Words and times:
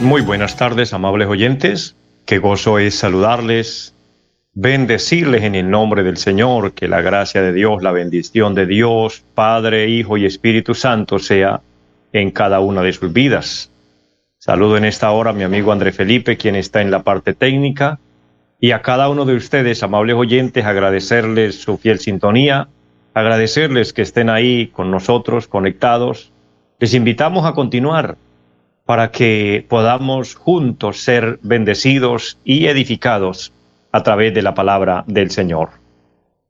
Muy 0.00 0.20
buenas 0.20 0.56
tardes, 0.56 0.92
amables 0.92 1.26
oyentes. 1.26 1.96
Qué 2.26 2.38
gozo 2.38 2.78
es 2.78 2.96
saludarles, 2.96 3.94
bendecirles 4.52 5.42
en 5.42 5.54
el 5.54 5.70
nombre 5.70 6.02
del 6.02 6.18
Señor, 6.18 6.74
que 6.74 6.86
la 6.86 7.00
gracia 7.00 7.40
de 7.40 7.54
Dios, 7.54 7.82
la 7.82 7.92
bendición 7.92 8.54
de 8.54 8.66
Dios, 8.66 9.24
Padre, 9.34 9.88
Hijo 9.88 10.18
y 10.18 10.26
Espíritu 10.26 10.74
Santo 10.74 11.18
sea 11.18 11.62
en 12.12 12.30
cada 12.30 12.60
una 12.60 12.82
de 12.82 12.92
sus 12.92 13.10
vidas. 13.10 13.70
Saludo 14.38 14.76
en 14.76 14.84
esta 14.84 15.10
hora 15.12 15.30
a 15.30 15.32
mi 15.32 15.44
amigo 15.44 15.72
André 15.72 15.92
Felipe, 15.92 16.36
quien 16.36 16.56
está 16.56 16.82
en 16.82 16.90
la 16.90 17.02
parte 17.02 17.32
técnica, 17.32 17.98
y 18.60 18.72
a 18.72 18.82
cada 18.82 19.08
uno 19.08 19.24
de 19.24 19.34
ustedes, 19.34 19.82
amables 19.82 20.16
oyentes, 20.16 20.66
agradecerles 20.66 21.62
su 21.62 21.78
fiel 21.78 22.00
sintonía, 22.00 22.68
agradecerles 23.14 23.94
que 23.94 24.02
estén 24.02 24.28
ahí 24.28 24.66
con 24.66 24.90
nosotros, 24.90 25.48
conectados. 25.48 26.32
Les 26.78 26.92
invitamos 26.92 27.46
a 27.46 27.54
continuar 27.54 28.18
para 28.86 29.10
que 29.10 29.66
podamos 29.68 30.36
juntos 30.36 31.02
ser 31.02 31.38
bendecidos 31.42 32.38
y 32.44 32.66
edificados 32.66 33.52
a 33.92 34.02
través 34.02 34.32
de 34.32 34.42
la 34.42 34.54
palabra 34.54 35.04
del 35.06 35.30
Señor. 35.30 35.70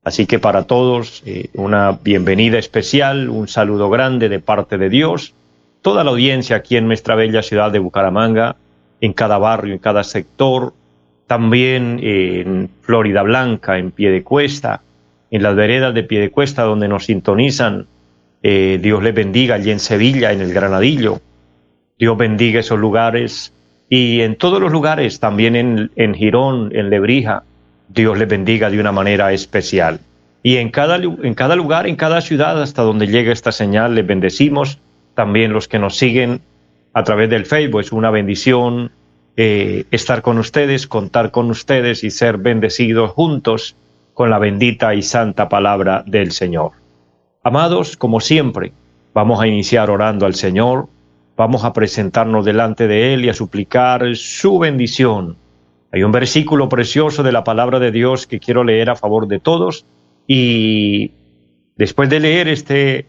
Así 0.05 0.27
que 0.27 0.39
para 0.39 0.65
todos 0.65 1.23
eh, 1.27 1.49
una 1.55 1.99
bienvenida 2.03 2.59
especial, 2.59 3.29
un 3.31 3.49
saludo 3.49 3.91
grande 3.91 4.29
de 4.29 4.39
parte 4.39 4.79
de 4.79 4.91
Dios, 4.91 5.35
toda 5.83 6.05
la 6.05 6.11
audiencia 6.11 6.57
aquí 6.57 6.77
en 6.77 6.87
nuestra 6.87 7.15
bella 7.15 7.43
ciudad 7.43 7.73
de 7.73 7.79
Bucaramanga, 7.79 8.57
en 9.01 9.15
cada 9.15 9.39
barrio, 9.39 9.73
en 9.73 9.79
cada 9.79 10.05
sector, 10.05 10.75
también 11.27 11.99
en 12.03 12.71
Florida 12.83 13.23
Blanca, 13.23 13.79
en 13.79 13.91
Piedecuesta, 13.91 14.83
en 15.31 15.43
las 15.43 15.57
veredas 15.57 15.95
de 15.95 16.05
Piedecuesta 16.05 16.63
donde 16.63 16.89
nos 16.89 17.07
sintonizan. 17.07 17.87
Eh, 18.43 18.79
Dios 18.81 19.03
les 19.03 19.15
bendiga 19.15 19.57
allí 19.57 19.71
en 19.71 19.81
Sevilla, 19.81 20.33
en 20.33 20.41
el 20.41 20.53
Granadillo. 20.53 21.21
Dios 21.99 22.17
bendiga 22.17 22.61
esos 22.61 22.79
lugares 22.79 23.53
y 23.89 24.21
en 24.21 24.37
todos 24.37 24.61
los 24.61 24.73
lugares, 24.73 25.21
también 25.21 25.57
en, 25.57 25.91
en 25.97 26.15
Girón, 26.15 26.71
en 26.75 26.91
Lebrija, 26.91 27.45
Dios 27.89 28.19
les 28.19 28.29
bendiga 28.29 28.69
de 28.69 28.81
una 28.81 28.93
manera 28.93 29.33
especial. 29.33 30.01
Y 30.43 30.57
en 30.57 30.71
cada, 30.71 30.97
en 30.97 31.35
cada 31.35 31.57
lugar, 31.57 31.87
en 31.87 31.97
cada 31.97 32.21
ciudad, 32.21 32.61
hasta 32.61 32.83
donde 32.83 33.07
llega 33.07 33.33
esta 33.33 33.53
señal, 33.53 33.95
les 33.95 34.07
bendecimos. 34.07 34.79
También 35.15 35.53
los 35.53 35.67
que 35.67 35.79
nos 35.79 35.97
siguen 35.97 36.41
a 36.93 37.05
través 37.05 37.31
del 37.31 37.47
Facebook, 37.47 37.81
es 37.81 37.93
una 37.93 38.11
bendición 38.11 38.91
eh, 39.37 39.85
estar 39.91 40.23
con 40.23 40.39
ustedes, 40.39 40.87
contar 40.87 41.31
con 41.31 41.51
ustedes 41.51 42.05
y 42.05 42.11
ser 42.11 42.39
bendecidos 42.39 43.11
juntos 43.11 43.77
con 44.15 44.31
la 44.31 44.39
bendita 44.39 44.95
y 44.95 45.03
santa 45.03 45.49
palabra 45.49 46.03
del 46.07 46.33
Señor. 46.33 46.73
Amados, 47.43 47.97
como 47.97 48.21
siempre, 48.21 48.73
vamos 49.13 49.41
a 49.41 49.47
iniciar 49.47 49.91
orando 49.91 50.27
al 50.27 50.35
Señor, 50.35 50.89
vamos 51.37 51.65
a 51.65 51.73
presentarnos 51.73 52.45
delante 52.45 52.89
de 52.89 53.15
Él 53.15 53.25
y 53.25 53.29
a 53.29 53.35
suplicar 53.35 54.17
su 54.17 54.59
bendición. 54.59 55.37
Hay 55.93 56.03
un 56.03 56.13
versículo 56.13 56.69
precioso 56.69 57.23
de 57.23 57.33
la 57.33 57.45
palabra 57.45 57.79
de 57.79 57.93
Dios 57.93 58.27
que 58.27 58.41
quiero 58.41 58.65
leer 58.65 58.91
a 58.91 58.97
favor 58.97 59.29
de 59.29 59.39
todos 59.39 59.85
y 60.27 61.13
después 61.77 62.09
de 62.09 62.21
leer 62.21 62.49
este, 62.49 63.07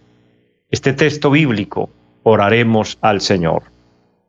este 0.69 0.93
texto 0.93 1.31
bíblico, 1.31 1.89
oraremos 2.23 2.97
al 3.01 3.21
Señor. 3.21 3.63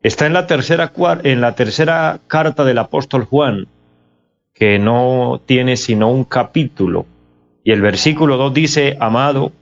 Está 0.03 0.27
en 0.27 0.33
la 0.33 0.47
tercera, 0.47 0.93
en 1.25 1.41
la 1.41 1.55
tercera 1.57 2.21
carta 2.29 2.65
del 2.65 2.79
apóstol 2.79 3.25
Juan, 3.25 3.67
que 4.55 4.79
no 4.79 5.41
tiene 5.45 5.77
sino 5.77 6.11
un 6.11 6.25
capítulo. 6.25 7.07
Y 7.65 7.73
el 7.73 7.83
versículo 7.83 8.37
2 8.37 8.55
dice, 8.55 8.97
amado, 9.01 9.53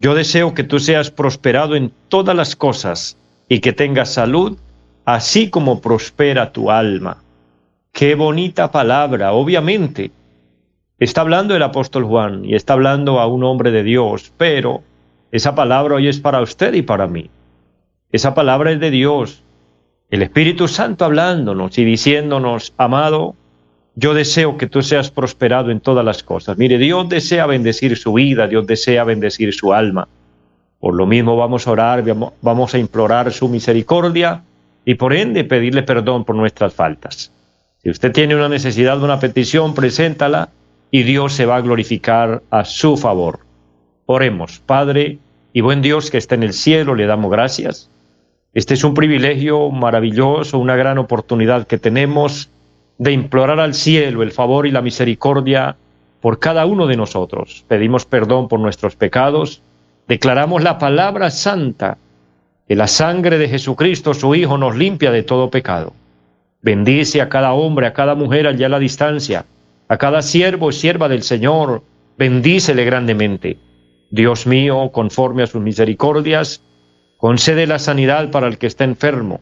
yo 0.00 0.14
deseo 0.14 0.54
que 0.54 0.64
tú 0.64 0.78
seas 0.80 1.10
prosperado 1.10 1.76
en 1.76 1.92
todas 2.08 2.34
las 2.34 2.56
cosas 2.56 3.18
y 3.48 3.60
que 3.60 3.72
tengas 3.72 4.12
salud, 4.12 4.58
así 5.04 5.50
como 5.50 5.80
prospera 5.80 6.52
tu 6.52 6.70
alma. 6.70 7.22
Qué 7.92 8.14
bonita 8.14 8.70
palabra, 8.70 9.32
obviamente. 9.32 10.10
Está 10.98 11.20
hablando 11.20 11.54
el 11.54 11.62
apóstol 11.62 12.04
Juan 12.04 12.44
y 12.44 12.54
está 12.54 12.72
hablando 12.72 13.20
a 13.20 13.26
un 13.26 13.44
hombre 13.44 13.70
de 13.70 13.82
Dios, 13.82 14.32
pero 14.36 14.82
esa 15.30 15.54
palabra 15.54 15.96
hoy 15.96 16.08
es 16.08 16.20
para 16.20 16.40
usted 16.40 16.74
y 16.74 16.82
para 16.82 17.06
mí. 17.06 17.30
Esa 18.12 18.34
palabra 18.34 18.72
es 18.72 18.80
de 18.80 18.90
Dios 18.90 19.42
el 20.08 20.22
Espíritu 20.22 20.68
Santo 20.68 21.04
hablándonos 21.04 21.76
y 21.78 21.84
diciéndonos, 21.84 22.72
amado, 22.76 23.34
yo 23.96 24.14
deseo 24.14 24.56
que 24.56 24.68
tú 24.68 24.82
seas 24.82 25.10
prosperado 25.10 25.70
en 25.72 25.80
todas 25.80 26.04
las 26.04 26.22
cosas. 26.22 26.56
Mire, 26.58 26.78
Dios 26.78 27.08
desea 27.08 27.46
bendecir 27.46 27.96
su 27.96 28.12
vida, 28.12 28.46
Dios 28.46 28.66
desea 28.68 29.02
bendecir 29.02 29.52
su 29.52 29.72
alma. 29.72 30.06
Por 30.80 30.94
lo 30.94 31.06
mismo 31.06 31.36
vamos 31.36 31.66
a 31.66 31.72
orar, 31.72 32.04
vamos 32.42 32.74
a 32.74 32.78
implorar 32.78 33.32
su 33.32 33.48
misericordia 33.48 34.42
y 34.84 34.94
por 34.94 35.14
ende 35.14 35.44
pedirle 35.44 35.82
perdón 35.82 36.24
por 36.24 36.36
nuestras 36.36 36.74
faltas. 36.74 37.32
Si 37.82 37.90
usted 37.90 38.12
tiene 38.12 38.36
una 38.36 38.48
necesidad, 38.48 39.02
una 39.02 39.20
petición, 39.20 39.74
preséntala 39.74 40.50
y 40.90 41.02
Dios 41.02 41.32
se 41.32 41.46
va 41.46 41.56
a 41.56 41.60
glorificar 41.60 42.42
a 42.50 42.64
su 42.64 42.96
favor. 42.96 43.40
Oremos, 44.06 44.60
Padre 44.60 45.18
y 45.52 45.60
buen 45.60 45.82
Dios 45.82 46.10
que 46.10 46.18
está 46.18 46.34
en 46.34 46.42
el 46.42 46.52
cielo, 46.52 46.94
le 46.94 47.06
damos 47.06 47.30
gracias 47.30 47.90
este 48.56 48.72
es 48.72 48.84
un 48.84 48.94
privilegio 48.94 49.68
maravilloso, 49.70 50.58
una 50.58 50.76
gran 50.76 50.96
oportunidad 50.96 51.66
que 51.66 51.76
tenemos 51.76 52.48
de 52.96 53.12
implorar 53.12 53.60
al 53.60 53.74
cielo 53.74 54.22
el 54.22 54.32
favor 54.32 54.66
y 54.66 54.70
la 54.70 54.80
misericordia 54.80 55.76
por 56.22 56.38
cada 56.38 56.64
uno 56.64 56.86
de 56.86 56.96
nosotros. 56.96 57.66
Pedimos 57.68 58.06
perdón 58.06 58.48
por 58.48 58.58
nuestros 58.58 58.96
pecados, 58.96 59.60
declaramos 60.08 60.62
la 60.62 60.78
palabra 60.78 61.30
santa, 61.30 61.98
que 62.68 62.76
la 62.76 62.86
sangre 62.86 63.38
de 63.38 63.48
Jesucristo, 63.48 64.14
su 64.14 64.34
Hijo, 64.34 64.58
nos 64.58 64.76
limpia 64.76 65.10
de 65.10 65.22
todo 65.22 65.50
pecado. 65.50 65.92
Bendice 66.62 67.20
a 67.20 67.28
cada 67.28 67.52
hombre, 67.52 67.86
a 67.86 67.92
cada 67.92 68.14
mujer 68.14 68.46
allá 68.46 68.66
a 68.66 68.70
la 68.70 68.78
distancia, 68.78 69.44
a 69.88 69.96
cada 69.96 70.22
siervo 70.22 70.70
y 70.70 70.72
sierva 70.72 71.08
del 71.08 71.22
Señor, 71.22 71.82
bendícele 72.18 72.84
grandemente. 72.84 73.58
Dios 74.10 74.46
mío, 74.46 74.90
conforme 74.92 75.42
a 75.44 75.46
sus 75.46 75.62
misericordias, 75.62 76.62
Concede 77.16 77.66
la 77.66 77.78
sanidad 77.78 78.30
para 78.30 78.46
el 78.46 78.58
que 78.58 78.66
está 78.66 78.84
enfermo, 78.84 79.40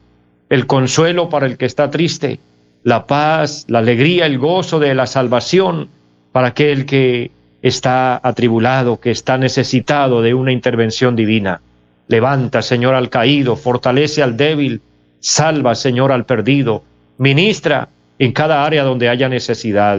el 0.49 0.67
consuelo 0.67 1.29
para 1.29 1.47
el 1.47 1.59
que 1.59 1.67
está 1.67 1.91
triste, 1.91 2.39
la 2.85 3.07
paz, 3.07 3.65
la 3.69 3.81
alegría, 3.81 4.27
el 4.27 4.39
gozo 4.39 4.79
de 4.79 4.95
la 4.95 5.07
salvación 5.07 5.89
para 6.31 6.49
aquel 6.49 6.87
que 6.87 7.33
está 7.65 8.21
atribulado, 8.23 9.01
que 9.01 9.11
está 9.11 9.39
necesitado 9.39 10.21
de 10.21 10.35
una 10.35 10.53
intervención 10.53 11.17
divina. 11.17 11.63
Levanta, 12.09 12.61
Señor, 12.61 12.95
al 12.95 13.09
caído, 13.09 13.57
fortalece 13.57 14.23
al 14.23 14.37
débil, 14.37 14.83
salva, 15.21 15.75
Señor, 15.75 16.13
al 16.13 16.27
perdido, 16.27 16.85
ministra 17.17 17.89
en 18.19 18.33
cada 18.33 18.67
área 18.67 18.85
donde 18.85 19.09
haya 19.09 19.31
necesidad, 19.31 19.99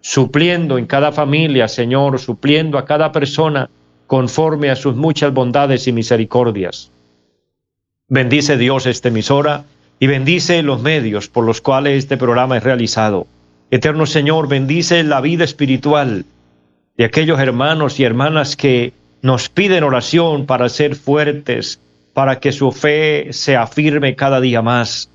supliendo 0.00 0.76
en 0.76 0.86
cada 0.86 1.12
familia, 1.12 1.68
Señor, 1.68 2.18
supliendo 2.18 2.78
a 2.78 2.84
cada 2.84 3.12
persona 3.12 3.70
conforme 4.08 4.70
a 4.70 4.76
sus 4.76 4.96
muchas 4.96 5.32
bondades 5.32 5.86
y 5.86 5.92
misericordias. 5.92 6.90
Bendice 8.08 8.56
Dios 8.56 8.86
esta 8.86 9.06
emisora 9.06 9.62
y 10.00 10.08
bendice 10.08 10.64
los 10.64 10.82
medios 10.82 11.28
por 11.28 11.44
los 11.44 11.60
cuales 11.60 11.96
este 11.96 12.16
programa 12.16 12.56
es 12.56 12.64
realizado. 12.64 13.28
Eterno 13.70 14.04
Señor, 14.04 14.48
bendice 14.48 15.04
la 15.04 15.20
vida 15.20 15.44
espiritual 15.44 16.24
de 16.96 17.04
aquellos 17.04 17.40
hermanos 17.40 17.98
y 17.98 18.04
hermanas 18.04 18.56
que 18.56 18.92
nos 19.22 19.48
piden 19.48 19.84
oración 19.84 20.46
para 20.46 20.68
ser 20.68 20.96
fuertes, 20.96 21.80
para 22.12 22.40
que 22.40 22.52
su 22.52 22.72
fe 22.72 23.32
se 23.32 23.56
afirme 23.56 24.14
cada 24.16 24.40
día 24.40 24.62
más. 24.62 25.10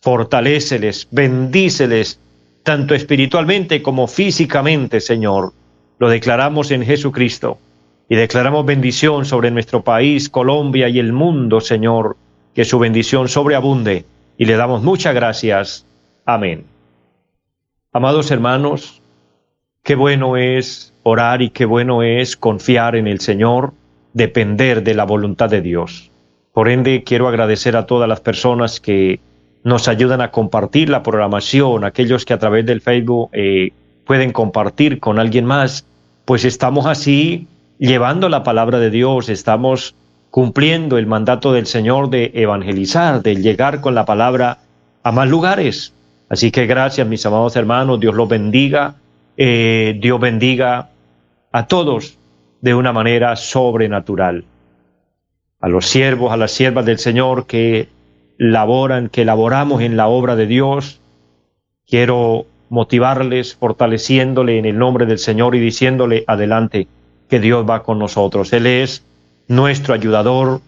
Fortaléceles, 0.00 1.08
bendíceles, 1.10 2.20
tanto 2.62 2.94
espiritualmente 2.94 3.82
como 3.82 4.06
físicamente, 4.06 5.00
Señor. 5.00 5.52
Lo 5.98 6.08
declaramos 6.08 6.70
en 6.70 6.84
Jesucristo 6.84 7.58
y 8.08 8.14
declaramos 8.14 8.64
bendición 8.64 9.24
sobre 9.24 9.50
nuestro 9.50 9.82
país, 9.82 10.28
Colombia 10.28 10.88
y 10.88 10.98
el 10.98 11.12
mundo, 11.12 11.60
Señor 11.60 12.16
que 12.58 12.64
su 12.64 12.80
bendición 12.80 13.28
sobreabunde 13.28 14.04
y 14.36 14.44
le 14.44 14.56
damos 14.56 14.82
muchas 14.82 15.14
gracias. 15.14 15.86
Amén. 16.24 16.64
Amados 17.92 18.32
hermanos, 18.32 19.00
qué 19.84 19.94
bueno 19.94 20.36
es 20.36 20.92
orar 21.08 21.42
y 21.42 21.50
qué 21.50 21.64
bueno 21.64 22.02
es 22.02 22.36
confiar 22.36 22.96
en 22.96 23.06
el 23.06 23.20
Señor, 23.20 23.72
depender 24.12 24.82
de 24.82 24.94
la 24.94 25.04
voluntad 25.04 25.50
de 25.50 25.60
Dios. 25.60 26.10
Por 26.52 26.68
ende, 26.68 27.04
quiero 27.04 27.28
agradecer 27.28 27.76
a 27.76 27.86
todas 27.86 28.08
las 28.08 28.20
personas 28.20 28.80
que 28.80 29.20
nos 29.64 29.88
ayudan 29.88 30.20
a 30.20 30.30
compartir 30.30 30.88
la 30.88 31.02
programación, 31.02 31.84
aquellos 31.84 32.24
que 32.24 32.34
a 32.34 32.38
través 32.38 32.66
del 32.66 32.80
Facebook 32.80 33.30
eh, 33.32 33.72
pueden 34.04 34.32
compartir 34.32 35.00
con 35.00 35.18
alguien 35.18 35.44
más, 35.44 35.84
pues 36.24 36.44
estamos 36.44 36.86
así 36.86 37.46
llevando 37.78 38.28
la 38.28 38.42
palabra 38.42 38.78
de 38.78 38.90
Dios, 38.90 39.28
estamos 39.28 39.94
cumpliendo 40.30 40.98
el 40.98 41.06
mandato 41.06 41.52
del 41.52 41.66
Señor 41.66 42.10
de 42.10 42.30
evangelizar, 42.34 43.22
de 43.22 43.36
llegar 43.36 43.80
con 43.80 43.94
la 43.94 44.04
palabra 44.04 44.58
a 45.02 45.12
más 45.12 45.28
lugares. 45.28 45.92
Así 46.28 46.50
que 46.50 46.66
gracias, 46.66 47.06
mis 47.06 47.24
amados 47.24 47.56
hermanos, 47.56 48.00
Dios 48.00 48.14
los 48.14 48.28
bendiga, 48.28 48.94
eh, 49.36 49.96
Dios 50.00 50.20
bendiga 50.20 50.90
a 51.52 51.66
todos 51.66 52.18
de 52.60 52.74
una 52.74 52.92
manera 52.92 53.36
sobrenatural. 53.36 54.44
A 55.60 55.68
los 55.68 55.86
siervos, 55.86 56.32
a 56.32 56.36
las 56.36 56.52
siervas 56.52 56.86
del 56.86 56.98
Señor 56.98 57.46
que 57.46 57.88
laboran, 58.36 59.08
que 59.08 59.24
laboramos 59.24 59.82
en 59.82 59.96
la 59.96 60.08
obra 60.08 60.36
de 60.36 60.46
Dios, 60.46 61.00
quiero 61.86 62.46
motivarles, 62.68 63.54
fortaleciéndole 63.56 64.58
en 64.58 64.66
el 64.66 64.78
nombre 64.78 65.06
del 65.06 65.18
Señor 65.18 65.54
y 65.54 65.60
diciéndole 65.60 66.24
adelante 66.26 66.86
que 67.28 67.40
Dios 67.40 67.68
va 67.68 67.82
con 67.82 67.98
nosotros. 67.98 68.52
Él 68.52 68.66
es 68.66 69.04
nuestro 69.48 69.94
ayudador, 69.94 70.60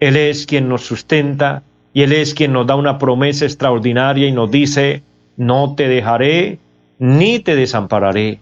Él 0.00 0.16
es 0.16 0.46
quien 0.46 0.68
nos 0.68 0.82
sustenta 0.82 1.62
y 1.92 2.02
Él 2.02 2.12
es 2.12 2.34
quien 2.34 2.52
nos 2.52 2.66
da 2.66 2.76
una 2.76 2.98
promesa 2.98 3.44
extraordinaria 3.44 4.26
y 4.26 4.32
nos 4.32 4.50
dice, 4.50 5.02
no 5.36 5.74
te 5.74 5.88
dejaré 5.88 6.58
ni 6.98 7.38
te 7.38 7.56
desampararé. 7.56 8.40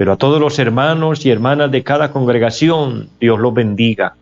Pero 0.00 0.12
a 0.12 0.16
todos 0.16 0.40
los 0.40 0.58
hermanos 0.58 1.26
y 1.26 1.30
hermanas 1.30 1.70
de 1.70 1.82
cada 1.82 2.10
congregación, 2.10 3.10
Dios 3.20 3.38
los 3.38 3.52
bendiga. 3.52 4.14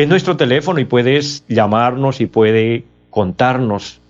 Es 0.00 0.08
nuestro 0.08 0.34
teléfono 0.34 0.80
y 0.80 0.86
puedes 0.86 1.44
llamarnos 1.46 2.22
y 2.22 2.26
puede 2.26 2.84
contarnos 3.10 4.00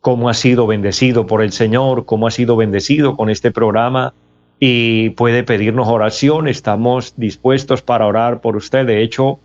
cómo 0.00 0.28
ha 0.28 0.34
sido 0.34 0.68
bendecido 0.68 1.26
por 1.26 1.42
el 1.42 1.50
Señor, 1.50 2.04
cómo 2.04 2.28
ha 2.28 2.30
sido 2.30 2.54
bendecido 2.54 3.16
con 3.16 3.30
este 3.30 3.50
programa 3.50 4.14
y 4.60 5.10
puede 5.10 5.42
pedirnos 5.42 5.88
oración. 5.88 6.46
Estamos 6.46 7.14
dispuestos 7.16 7.82
para 7.82 8.06
orar 8.06 8.40
por 8.40 8.54
usted. 8.54 8.86
De 8.86 9.02
hecho, 9.02 9.40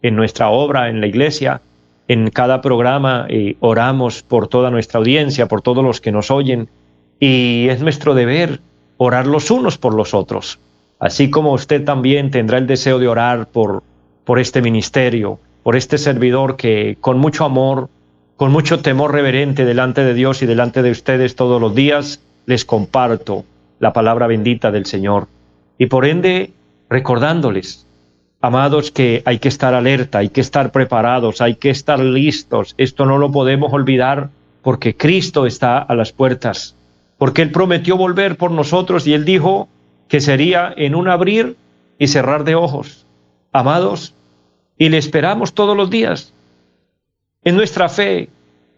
en 0.00 0.16
nuestra 0.16 0.48
obra 0.48 0.88
en 0.88 1.02
la 1.02 1.08
iglesia, 1.08 1.60
en 2.08 2.30
cada 2.30 2.62
programa 2.62 3.26
eh, 3.28 3.58
oramos 3.60 4.22
por 4.22 4.48
toda 4.48 4.70
nuestra 4.70 4.96
audiencia, 4.96 5.46
por 5.46 5.60
todos 5.60 5.84
los 5.84 6.00
que 6.00 6.10
nos 6.10 6.30
oyen, 6.30 6.70
y 7.18 7.66
es 7.68 7.82
nuestro 7.82 8.14
deber 8.14 8.60
orar 8.96 9.26
los 9.26 9.50
unos 9.50 9.76
por 9.76 9.92
los 9.92 10.14
otros, 10.14 10.58
así 10.98 11.28
como 11.28 11.52
usted 11.52 11.84
también 11.84 12.30
tendrá 12.30 12.56
el 12.56 12.66
deseo 12.66 12.98
de 12.98 13.08
orar 13.08 13.46
por, 13.48 13.82
por 14.24 14.38
este 14.38 14.62
ministerio, 14.62 15.38
por 15.62 15.76
este 15.76 15.98
servidor 15.98 16.56
que 16.56 16.96
con 17.00 17.18
mucho 17.18 17.44
amor, 17.44 17.88
con 18.36 18.52
mucho 18.52 18.80
temor 18.80 19.12
reverente 19.12 19.64
delante 19.64 20.04
de 20.04 20.14
Dios 20.14 20.42
y 20.42 20.46
delante 20.46 20.82
de 20.82 20.90
ustedes 20.90 21.36
todos 21.36 21.60
los 21.60 21.74
días, 21.74 22.20
les 22.46 22.64
comparto 22.64 23.44
la 23.78 23.92
palabra 23.92 24.26
bendita 24.26 24.70
del 24.70 24.86
Señor. 24.86 25.28
Y 25.78 25.86
por 25.86 26.06
ende, 26.06 26.50
recordándoles 26.88 27.86
Amados, 28.42 28.90
que 28.90 29.22
hay 29.26 29.38
que 29.38 29.48
estar 29.48 29.74
alerta, 29.74 30.18
hay 30.18 30.30
que 30.30 30.40
estar 30.40 30.72
preparados, 30.72 31.42
hay 31.42 31.56
que 31.56 31.68
estar 31.68 32.00
listos. 32.00 32.74
Esto 32.78 33.04
no 33.04 33.18
lo 33.18 33.30
podemos 33.30 33.70
olvidar 33.70 34.30
porque 34.62 34.96
Cristo 34.96 35.44
está 35.44 35.78
a 35.78 35.94
las 35.94 36.12
puertas, 36.12 36.74
porque 37.18 37.42
Él 37.42 37.50
prometió 37.50 37.98
volver 37.98 38.36
por 38.36 38.50
nosotros 38.50 39.06
y 39.06 39.12
Él 39.12 39.26
dijo 39.26 39.68
que 40.08 40.22
sería 40.22 40.72
en 40.74 40.94
un 40.94 41.08
abrir 41.08 41.56
y 41.98 42.08
cerrar 42.08 42.44
de 42.44 42.54
ojos. 42.54 43.04
Amados, 43.52 44.14
y 44.80 44.88
le 44.88 44.96
esperamos 44.96 45.52
todos 45.52 45.76
los 45.76 45.90
días. 45.90 46.32
En 47.44 47.54
nuestra 47.54 47.90
fe, 47.90 48.30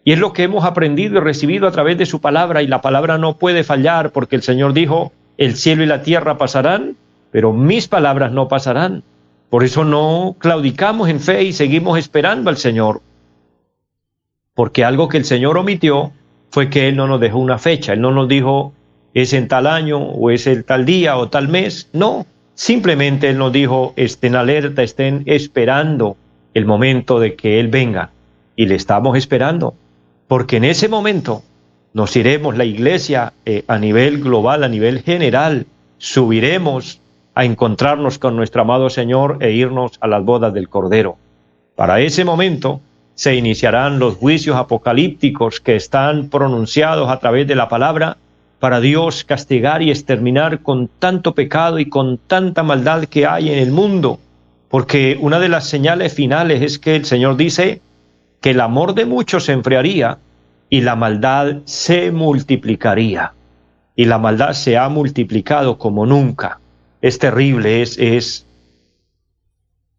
y 0.03 0.11
es 0.11 0.19
lo 0.19 0.33
que 0.33 0.43
hemos 0.43 0.65
aprendido 0.65 1.19
y 1.19 1.21
recibido 1.21 1.69
a 1.69 1.71
través 1.71 1.97
de 1.97 2.07
su 2.07 2.21
palabra, 2.21 2.61
y 2.61 2.67
la 2.67 2.83
palabra 2.83 3.19
no 3.19 3.39
puede 3.39 3.63
fallar 3.63 4.11
porque 4.11 4.35
el 4.35 4.43
Señor 4.43 4.73
dijo, 4.73 5.13
el 5.37 5.55
cielo 5.55 5.85
y 5.85 5.87
la 5.87 6.03
tierra 6.03 6.39
pasarán, 6.39 6.97
pero 7.31 7.53
mis 7.53 7.87
palabras 7.87 8.33
no 8.33 8.49
pasarán. 8.49 9.05
Por 9.49 9.63
eso 9.63 9.85
no 9.85 10.35
claudicamos 10.41 11.09
en 11.09 11.21
fe 11.21 11.45
y 11.45 11.53
seguimos 11.53 11.97
esperando 11.97 12.51
al 12.51 12.57
Señor. 12.57 13.01
Porque 14.55 14.85
algo 14.85 15.09
que 15.09 15.19
el 15.19 15.25
Señor 15.25 15.57
omitió 15.57 16.11
fue 16.51 16.69
que 16.69 16.89
Él 16.89 16.97
no 16.97 17.07
nos 17.07 17.21
dejó 17.21 17.39
una 17.39 17.59
fecha. 17.59 17.93
Él 17.93 18.01
no 18.01 18.11
nos 18.11 18.27
dijo 18.27 18.73
es 19.15 19.33
en 19.35 19.47
tal 19.47 19.69
año 19.69 19.99
o 19.99 20.31
es 20.31 20.49
el 20.49 20.65
tal 20.65 20.85
día 20.85 21.17
o 21.17 21.29
tal 21.29 21.47
mes. 21.47 21.89
No, 21.93 22.27
simplemente 22.55 23.31
Él 23.31 23.39
nos 23.39 23.53
dijo 23.53 23.93
estén 23.97 24.35
alerta, 24.35 24.83
estén 24.83 25.23
esperando 25.27 26.17
el 26.55 26.67
momento 26.67 27.21
de 27.21 27.35
que 27.35 27.61
Él 27.61 27.69
venga. 27.69 28.11
Y 28.55 28.67
le 28.67 28.75
estamos 28.75 29.17
esperando. 29.17 29.75
Porque 30.29 30.59
en 30.59 30.65
ese 30.65 30.89
momento 30.89 31.43
nos 31.95 32.17
iremos, 32.17 32.57
la 32.57 32.65
iglesia 32.65 33.33
eh, 33.45 33.65
a 33.67 33.79
nivel 33.79 34.23
global, 34.23 34.65
a 34.65 34.69
nivel 34.69 35.03
general, 35.03 35.67
subiremos 35.99 37.01
a 37.35 37.45
encontrarnos 37.45 38.19
con 38.19 38.37
nuestro 38.37 38.63
amado 38.63 38.91
Señor 38.91 39.39
e 39.41 39.53
irnos 39.53 39.93
a 40.01 40.09
las 40.09 40.25
bodas 40.25 40.53
del 40.53 40.69
Cordero. 40.69 41.17
Para 41.77 42.01
ese 42.01 42.25
momento 42.25 42.81
se 43.15 43.35
iniciarán 43.35 43.99
los 43.99 44.17
juicios 44.17 44.57
apocalípticos 44.57 45.61
que 45.61 45.77
están 45.77 46.29
pronunciados 46.29 47.09
a 47.11 47.19
través 47.19 47.47
de 47.47 47.55
la 47.55 47.69
palabra 47.69 48.17
para 48.62 48.81
Dios 48.81 49.25
castigar 49.25 49.82
y 49.82 49.91
exterminar 49.91 50.61
con 50.61 50.87
tanto 50.87 51.35
pecado 51.35 51.81
y 51.81 51.88
con 51.88 52.17
tanta 52.17 52.62
maldad 52.62 53.06
que 53.06 53.26
hay 53.26 53.50
en 53.50 53.59
el 53.59 53.73
mundo. 53.73 54.20
Porque 54.69 55.19
una 55.20 55.41
de 55.41 55.49
las 55.49 55.67
señales 55.67 56.14
finales 56.14 56.62
es 56.62 56.79
que 56.79 56.94
el 56.94 57.05
Señor 57.05 57.37
dice 57.37 57.81
que 58.41 58.50
el 58.50 58.61
amor 58.61 58.94
de 58.94 59.05
muchos 59.05 59.47
se 59.47 59.53
enfriaría 59.53 60.19
y 60.70 60.82
la 60.82 60.94
maldad 60.94 61.56
se 61.64 62.12
multiplicaría. 62.12 63.32
Y 63.97 64.05
la 64.05 64.19
maldad 64.19 64.53
se 64.53 64.79
ha 64.79 64.88
multiplicado 64.88 65.76
como 65.76 66.06
nunca 66.06 66.61
es 67.00 67.19
terrible, 67.19 67.82
es, 67.82 67.98
es, 67.98 68.46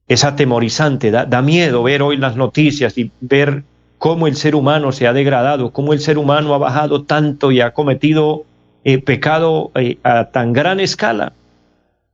es 0.08 0.24
atemorizante, 0.24 1.12
da, 1.12 1.26
da, 1.26 1.42
miedo 1.42 1.84
ver 1.84 2.02
hoy 2.02 2.16
las 2.16 2.38
noticias 2.38 2.98
y 2.98 3.12
ver 3.20 3.66
cómo 3.98 4.26
el 4.26 4.38
ser 4.38 4.56
humano 4.56 4.94
se 4.94 5.06
ha 5.06 5.12
degradado, 5.12 5.74
cómo 5.74 5.92
el 5.92 6.00
ser 6.00 6.18
humano 6.18 6.54
ha 6.54 6.58
bajado 6.60 7.04
tanto 7.04 7.52
y 7.52 7.60
ha 7.60 7.74
cometido 7.74 8.46
eh, 8.84 9.00
pecado 9.00 9.72
a 10.04 10.26
tan 10.26 10.54
gran 10.54 10.80
escala. 10.80 11.34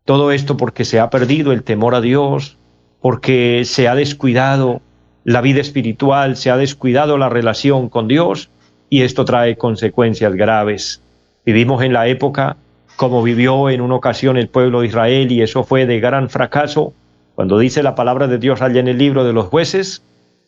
Todo 0.06 0.32
esto 0.32 0.58
porque 0.58 0.86
se 0.86 1.00
ha 1.00 1.10
perdido 1.10 1.52
el 1.52 1.64
temor 1.64 1.96
a 1.96 2.02
Dios, 2.02 2.58
porque 3.02 3.64
se 3.66 3.88
ha 3.88 3.96
descuidado 3.96 4.82
la 5.24 5.42
vida 5.42 5.62
espiritual, 5.62 6.36
se 6.36 6.50
ha 6.50 6.58
descuidado 6.58 7.18
la 7.18 7.30
relación 7.30 7.90
con 7.90 8.08
Dios 8.08 8.50
y 8.90 9.02
esto 9.02 9.26
trae 9.26 9.58
consecuencias 9.58 10.34
graves. 10.34 11.02
Vivimos 11.46 11.84
en 11.84 11.94
la 11.94 12.08
época 12.08 12.58
como 13.00 13.24
vivió 13.24 13.70
en 13.70 13.80
una 13.80 13.96
ocasión 13.96 14.36
el 14.36 14.50
pueblo 14.50 14.82
de 14.82 14.88
Israel 14.88 15.32
y 15.32 15.42
eso 15.42 15.64
fue 15.64 15.86
de 15.86 16.02
gran 16.02 16.30
fracaso, 16.30 16.94
cuando 17.34 17.58
dice 17.58 17.82
la 17.82 17.96
palabra 17.96 18.28
de 18.28 18.40
Dios 18.40 18.62
allá 18.62 18.82
en 18.82 18.90
el 18.90 18.98
libro 18.98 19.24
de 19.24 19.32
los 19.32 19.48
jueces, 19.48 20.04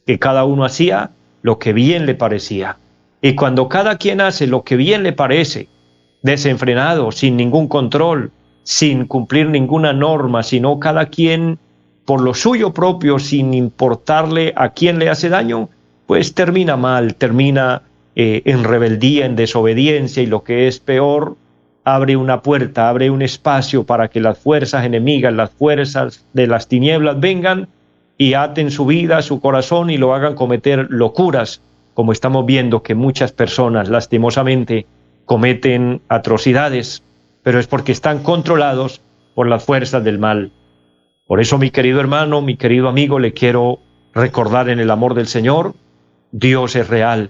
que 0.06 0.20
cada 0.20 0.44
uno 0.44 0.66
hacía 0.66 1.12
lo 1.44 1.60
que 1.60 1.72
bien 1.72 2.06
le 2.06 2.14
parecía. 2.14 2.76
Y 3.22 3.36
cuando 3.36 3.70
cada 3.70 3.98
quien 3.98 4.20
hace 4.20 4.48
lo 4.48 4.64
que 4.64 4.76
bien 4.76 5.04
le 5.04 5.14
parece, 5.14 5.70
desenfrenado, 6.22 7.12
sin 7.12 7.38
ningún 7.38 7.68
control, 7.68 8.32
sin 8.64 9.06
cumplir 9.06 9.48
ninguna 9.50 9.94
norma, 9.94 10.44
sino 10.44 10.80
cada 10.80 11.08
quien 11.08 11.60
por 12.06 12.22
lo 12.22 12.34
suyo 12.34 12.74
propio, 12.74 13.20
sin 13.20 13.54
importarle 13.54 14.54
a 14.56 14.70
quién 14.70 15.00
le 15.00 15.10
hace 15.10 15.30
daño, 15.30 15.70
pues 16.08 16.34
termina 16.34 16.76
mal, 16.76 17.16
termina 17.16 17.84
eh, 18.16 18.42
en 18.46 18.64
rebeldía, 18.64 19.26
en 19.26 19.36
desobediencia 19.36 20.22
y 20.22 20.26
lo 20.26 20.44
que 20.44 20.68
es 20.68 20.80
peor, 20.80 21.38
abre 21.84 22.16
una 22.16 22.42
puerta, 22.42 22.90
abre 22.90 23.10
un 23.10 23.22
espacio 23.22 23.86
para 23.86 24.10
que 24.10 24.20
las 24.20 24.38
fuerzas 24.38 24.86
enemigas, 24.86 25.34
las 25.34 25.52
fuerzas 25.52 26.26
de 26.34 26.48
las 26.48 26.68
tinieblas 26.68 27.20
vengan 27.20 27.68
y 28.18 28.34
aten 28.34 28.70
su 28.72 28.86
vida, 28.86 29.22
su 29.22 29.40
corazón 29.40 29.90
y 29.90 29.98
lo 29.98 30.14
hagan 30.14 30.36
cometer 30.36 30.88
locuras, 30.90 31.62
como 31.94 32.12
estamos 32.12 32.46
viendo 32.46 32.84
que 32.84 32.94
muchas 32.94 33.32
personas 33.32 33.90
lastimosamente 33.90 34.86
cometen 35.32 36.02
atrocidades, 36.10 37.04
pero 37.42 37.58
es 37.58 37.66
porque 37.66 37.94
están 37.94 38.22
controlados 38.22 39.00
por 39.34 39.48
las 39.48 39.64
fuerzas 39.64 40.04
del 40.04 40.20
mal. 40.20 40.52
Por 41.26 41.40
eso, 41.40 41.58
mi 41.58 41.72
querido 41.72 42.02
hermano, 42.02 42.42
mi 42.42 42.58
querido 42.58 42.90
amigo, 42.90 43.18
le 43.18 43.32
quiero 43.32 43.80
recordar 44.14 44.68
en 44.68 44.82
el 44.82 44.92
amor 44.92 45.14
del 45.14 45.28
Señor, 45.28 45.74
Dios 46.34 46.76
es 46.76 46.90
real, 46.90 47.30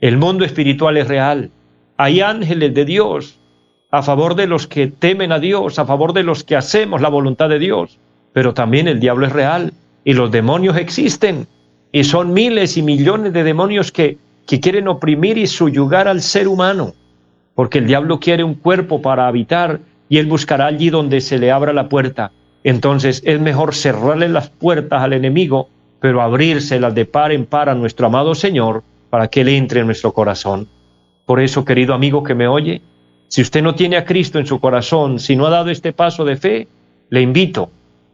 el 0.00 0.16
mundo 0.16 0.44
espiritual 0.44 0.96
es 0.96 1.06
real, 1.06 1.52
hay 1.96 2.22
ángeles 2.22 2.74
de 2.74 2.84
Dios, 2.84 3.38
a 3.92 4.02
favor 4.02 4.34
de 4.34 4.48
los 4.48 4.66
que 4.66 4.88
temen 4.88 5.30
a 5.30 5.38
Dios, 5.38 5.78
a 5.78 5.86
favor 5.86 6.14
de 6.14 6.24
los 6.24 6.42
que 6.42 6.56
hacemos 6.56 7.00
la 7.00 7.08
voluntad 7.08 7.48
de 7.48 7.60
Dios. 7.60 8.00
Pero 8.32 8.52
también 8.52 8.88
el 8.88 8.98
diablo 8.98 9.28
es 9.28 9.32
real 9.32 9.72
y 10.02 10.12
los 10.12 10.32
demonios 10.32 10.76
existen 10.76 11.46
y 11.92 12.02
son 12.02 12.32
miles 12.32 12.76
y 12.76 12.82
millones 12.82 13.32
de 13.32 13.44
demonios 13.44 13.92
que, 13.92 14.18
quieren 14.44 14.88
oprimir 14.88 15.38
y 15.38 15.46
subyugar 15.46 16.08
al 16.08 16.20
ser 16.20 16.48
humano, 16.48 16.94
porque 17.58 17.78
el 17.78 17.88
diablo 17.88 18.20
quiere 18.20 18.44
un 18.44 18.54
cuerpo 18.54 19.02
para 19.02 19.26
habitar 19.26 19.80
y 20.08 20.18
él 20.18 20.26
buscará 20.26 20.66
allí 20.66 20.90
donde 20.90 21.20
se 21.20 21.40
le 21.40 21.50
abra 21.50 21.72
la 21.72 21.88
puerta. 21.88 22.30
Entonces 22.62 23.20
es 23.24 23.40
mejor 23.40 23.74
cerrarle 23.74 24.28
las 24.28 24.48
puertas 24.48 25.02
al 25.02 25.12
enemigo, 25.12 25.68
pero 25.98 26.22
abrírselas 26.22 26.94
de 26.94 27.04
par 27.04 27.32
en 27.32 27.46
par 27.46 27.68
a 27.68 27.74
nuestro 27.74 28.06
amado 28.06 28.36
Señor 28.36 28.84
para 29.10 29.26
que 29.26 29.40
Él 29.40 29.48
entre 29.48 29.80
en 29.80 29.86
nuestro 29.86 30.12
corazón. 30.12 30.68
Por 31.26 31.40
eso, 31.40 31.64
querido 31.64 31.94
amigo 31.94 32.22
que 32.22 32.36
me 32.36 32.46
oye, 32.46 32.80
si 33.26 33.42
usted 33.42 33.60
no 33.60 33.74
tiene 33.74 33.96
a 33.96 34.04
Cristo 34.04 34.38
en 34.38 34.46
su 34.46 34.60
corazón, 34.60 35.18
si 35.18 35.34
no 35.34 35.44
ha 35.44 35.50
dado 35.50 35.70
este 35.70 35.92
paso 35.92 36.24
de 36.24 36.36
fe, 36.36 36.68
le 37.10 37.22
invito 37.22 37.72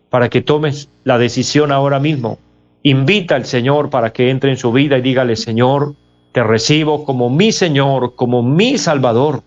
para 0.09 0.31
que 0.31 0.41
tomes 0.41 0.89
la 1.05 1.19
decisión 1.19 1.71
ahora 1.71 2.01
mismo. 2.01 2.39
Invita 2.83 3.37
al 3.37 3.45
Señor 3.45 3.91
para 3.91 4.11
que 4.11 4.31
entre 4.31 4.53
en 4.53 4.57
su 4.57 4.73
vida 4.73 4.97
y 4.97 5.03
dígale, 5.03 5.37
Señor, 5.37 5.97
te 6.35 6.43
recibo 6.43 7.05
como 7.05 7.31
mi 7.31 7.53
Señor, 7.53 8.17
como 8.17 8.43
mi 8.43 8.77
Salvador. 8.77 9.45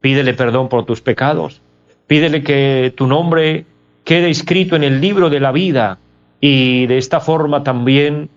Pídele 0.00 0.32
perdón 0.32 0.70
por 0.70 0.86
tus 0.86 1.02
pecados. 1.02 1.60
Pídele 2.06 2.42
que 2.42 2.94
tu 2.96 3.06
nombre 3.06 3.66
quede 4.02 4.30
escrito 4.30 4.76
en 4.76 4.84
el 4.84 5.02
libro 5.02 5.28
de 5.28 5.40
la 5.40 5.52
vida 5.52 5.98
y 6.40 6.86
de 6.86 6.96
esta 6.96 7.20
forma 7.20 7.62
también 7.62 8.30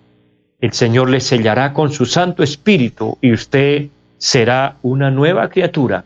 el 0.60 0.74
Señor 0.74 1.08
le 1.08 1.20
sellará 1.20 1.72
con 1.72 1.90
su 1.90 2.04
Santo 2.04 2.42
Espíritu 2.42 3.16
y 3.22 3.32
usted 3.32 3.86
será 4.18 4.76
una 4.82 5.10
nueva 5.10 5.48
criatura. 5.48 6.04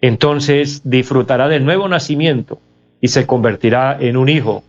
Entonces 0.00 0.82
disfrutará 0.84 1.48
del 1.48 1.64
nuevo 1.64 1.88
nacimiento 1.88 2.60
y 3.00 3.08
se 3.08 3.26
convertirá 3.26 3.98
en 3.98 4.16
un 4.16 4.28
hijo 4.28 4.62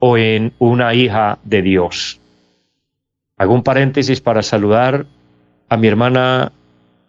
o 0.00 0.18
en 0.18 0.54
una 0.58 0.92
hija 0.92 1.38
de 1.44 1.62
Dios. 1.62 2.18
Hago 3.38 3.62
paréntesis 3.62 4.20
para 4.20 4.42
saludar 4.42 5.06
a 5.68 5.76
mi 5.76 5.86
hermana 5.86 6.52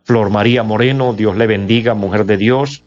Flor 0.04 0.30
María 0.30 0.64
Moreno, 0.64 1.14
Dios 1.14 1.36
le 1.36 1.48
bendiga, 1.48 1.96
mujer 1.96 2.26
de 2.26 2.38
Dios, 2.38 2.84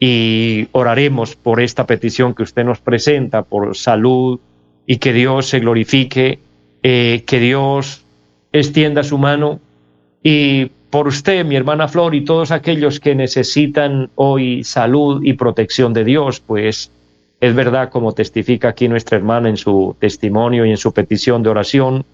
y 0.00 0.68
oraremos 0.72 1.36
por 1.36 1.60
esta 1.60 1.86
petición 1.86 2.34
que 2.34 2.42
usted 2.42 2.64
nos 2.64 2.80
presenta, 2.80 3.42
por 3.42 3.76
salud 3.76 4.40
y 4.86 4.96
que 4.96 5.12
Dios 5.12 5.46
se 5.46 5.60
glorifique, 5.60 6.40
eh, 6.82 7.22
que 7.26 7.38
Dios 7.38 8.04
extienda 8.52 9.04
su 9.04 9.18
mano. 9.18 9.60
Y 10.22 10.66
por 10.90 11.06
usted, 11.06 11.44
mi 11.44 11.54
hermana 11.54 11.86
Flor, 11.86 12.14
y 12.14 12.24
todos 12.24 12.50
aquellos 12.50 12.98
que 12.98 13.14
necesitan 13.14 14.10
hoy 14.16 14.64
salud 14.64 15.22
y 15.22 15.34
protección 15.34 15.92
de 15.92 16.04
Dios, 16.04 16.40
pues 16.40 16.90
es 17.40 17.54
verdad, 17.54 17.90
como 17.90 18.12
testifica 18.12 18.68
aquí 18.68 18.88
nuestra 18.88 19.16
hermana 19.16 19.48
en 19.48 19.56
su 19.56 19.94
testimonio 19.98 20.66
y 20.66 20.70
en 20.70 20.76
su 20.76 20.92
petición 20.92 21.42
de 21.42 21.50
oración, 21.50 22.04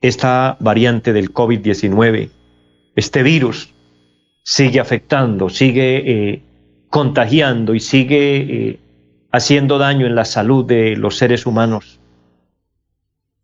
esta 0.00 0.56
variante 0.60 1.12
del 1.12 1.32
COVID-19, 1.32 2.30
este 2.96 3.22
virus, 3.22 3.74
sigue 4.42 4.80
afectando, 4.80 5.48
sigue 5.48 6.02
eh, 6.06 6.42
contagiando 6.88 7.74
y 7.74 7.80
sigue 7.80 8.36
eh, 8.36 8.80
haciendo 9.30 9.78
daño 9.78 10.06
en 10.06 10.14
la 10.14 10.24
salud 10.24 10.64
de 10.64 10.96
los 10.96 11.16
seres 11.16 11.46
humanos. 11.46 12.00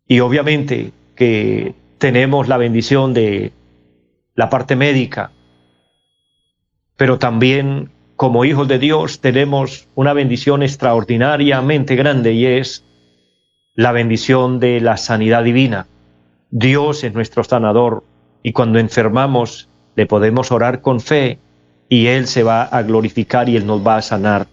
Y 0.07 0.19
obviamente 0.19 0.91
que 1.15 1.73
tenemos 1.97 2.47
la 2.47 2.57
bendición 2.57 3.13
de 3.13 3.51
la 4.35 4.49
parte 4.49 4.75
médica, 4.75 5.31
pero 6.95 7.19
también 7.19 7.91
como 8.15 8.45
hijos 8.45 8.67
de 8.67 8.79
Dios 8.79 9.21
tenemos 9.21 9.87
una 9.95 10.13
bendición 10.13 10.63
extraordinariamente 10.63 11.95
grande 11.95 12.33
y 12.33 12.45
es 12.45 12.83
la 13.75 13.91
bendición 13.91 14.59
de 14.59 14.81
la 14.81 14.97
sanidad 14.97 15.43
divina. 15.43 15.87
Dios 16.49 17.03
es 17.03 17.13
nuestro 17.13 17.43
sanador 17.43 18.03
y 18.41 18.53
cuando 18.53 18.79
enfermamos 18.79 19.67
le 19.95 20.05
podemos 20.05 20.51
orar 20.51 20.81
con 20.81 20.99
fe 20.99 21.39
y 21.89 22.07
Él 22.07 22.27
se 22.27 22.43
va 22.43 22.63
a 22.63 22.83
glorificar 22.83 23.49
y 23.49 23.57
Él 23.57 23.65
nos 23.65 23.85
va 23.85 23.97
a 23.97 24.01
sanar. 24.01 24.47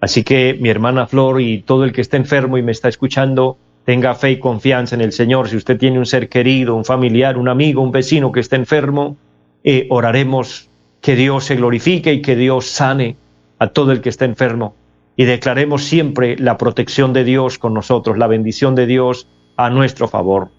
Así 0.00 0.24
que 0.24 0.56
mi 0.60 0.68
hermana 0.68 1.06
Flor 1.06 1.40
y 1.40 1.62
todo 1.62 1.84
el 1.84 1.92
que 1.92 2.00
esté 2.00 2.16
enfermo 2.16 2.58
y 2.58 2.62
me 2.62 2.72
está 2.72 2.88
escuchando, 2.88 3.56
tenga 3.84 4.14
fe 4.14 4.32
y 4.32 4.38
confianza 4.38 4.96
en 4.96 5.00
el 5.00 5.12
Señor. 5.12 5.48
Si 5.48 5.56
usted 5.56 5.78
tiene 5.78 5.98
un 5.98 6.06
ser 6.06 6.28
querido, 6.28 6.74
un 6.74 6.84
familiar, 6.84 7.38
un 7.38 7.48
amigo, 7.48 7.82
un 7.82 7.92
vecino 7.92 8.32
que 8.32 8.40
esté 8.40 8.56
enfermo, 8.56 9.16
eh, 9.62 9.86
oraremos 9.90 10.68
que 11.00 11.14
Dios 11.14 11.44
se 11.44 11.56
glorifique 11.56 12.12
y 12.12 12.22
que 12.22 12.34
Dios 12.34 12.66
sane 12.66 13.16
a 13.58 13.68
todo 13.68 13.92
el 13.92 14.00
que 14.00 14.08
esté 14.08 14.24
enfermo. 14.24 14.74
Y 15.16 15.24
declaremos 15.24 15.84
siempre 15.84 16.36
la 16.36 16.56
protección 16.58 17.12
de 17.12 17.22
Dios 17.22 17.58
con 17.58 17.74
nosotros, 17.74 18.18
la 18.18 18.26
bendición 18.26 18.74
de 18.74 18.86
Dios 18.86 19.28
a 19.56 19.70
nuestro 19.70 20.08
favor. 20.08 20.50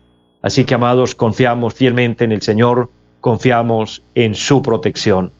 Así 0.43 0.63
que, 0.63 0.75
amados, 0.75 1.15
confiamos 1.15 1.73
fielmente 1.73 2.23
en 2.23 2.31
el 2.31 2.43
Señor 2.43 2.91
confiamos 3.23 4.03
en 4.15 4.35
su 4.35 4.61
protección. 4.61 5.31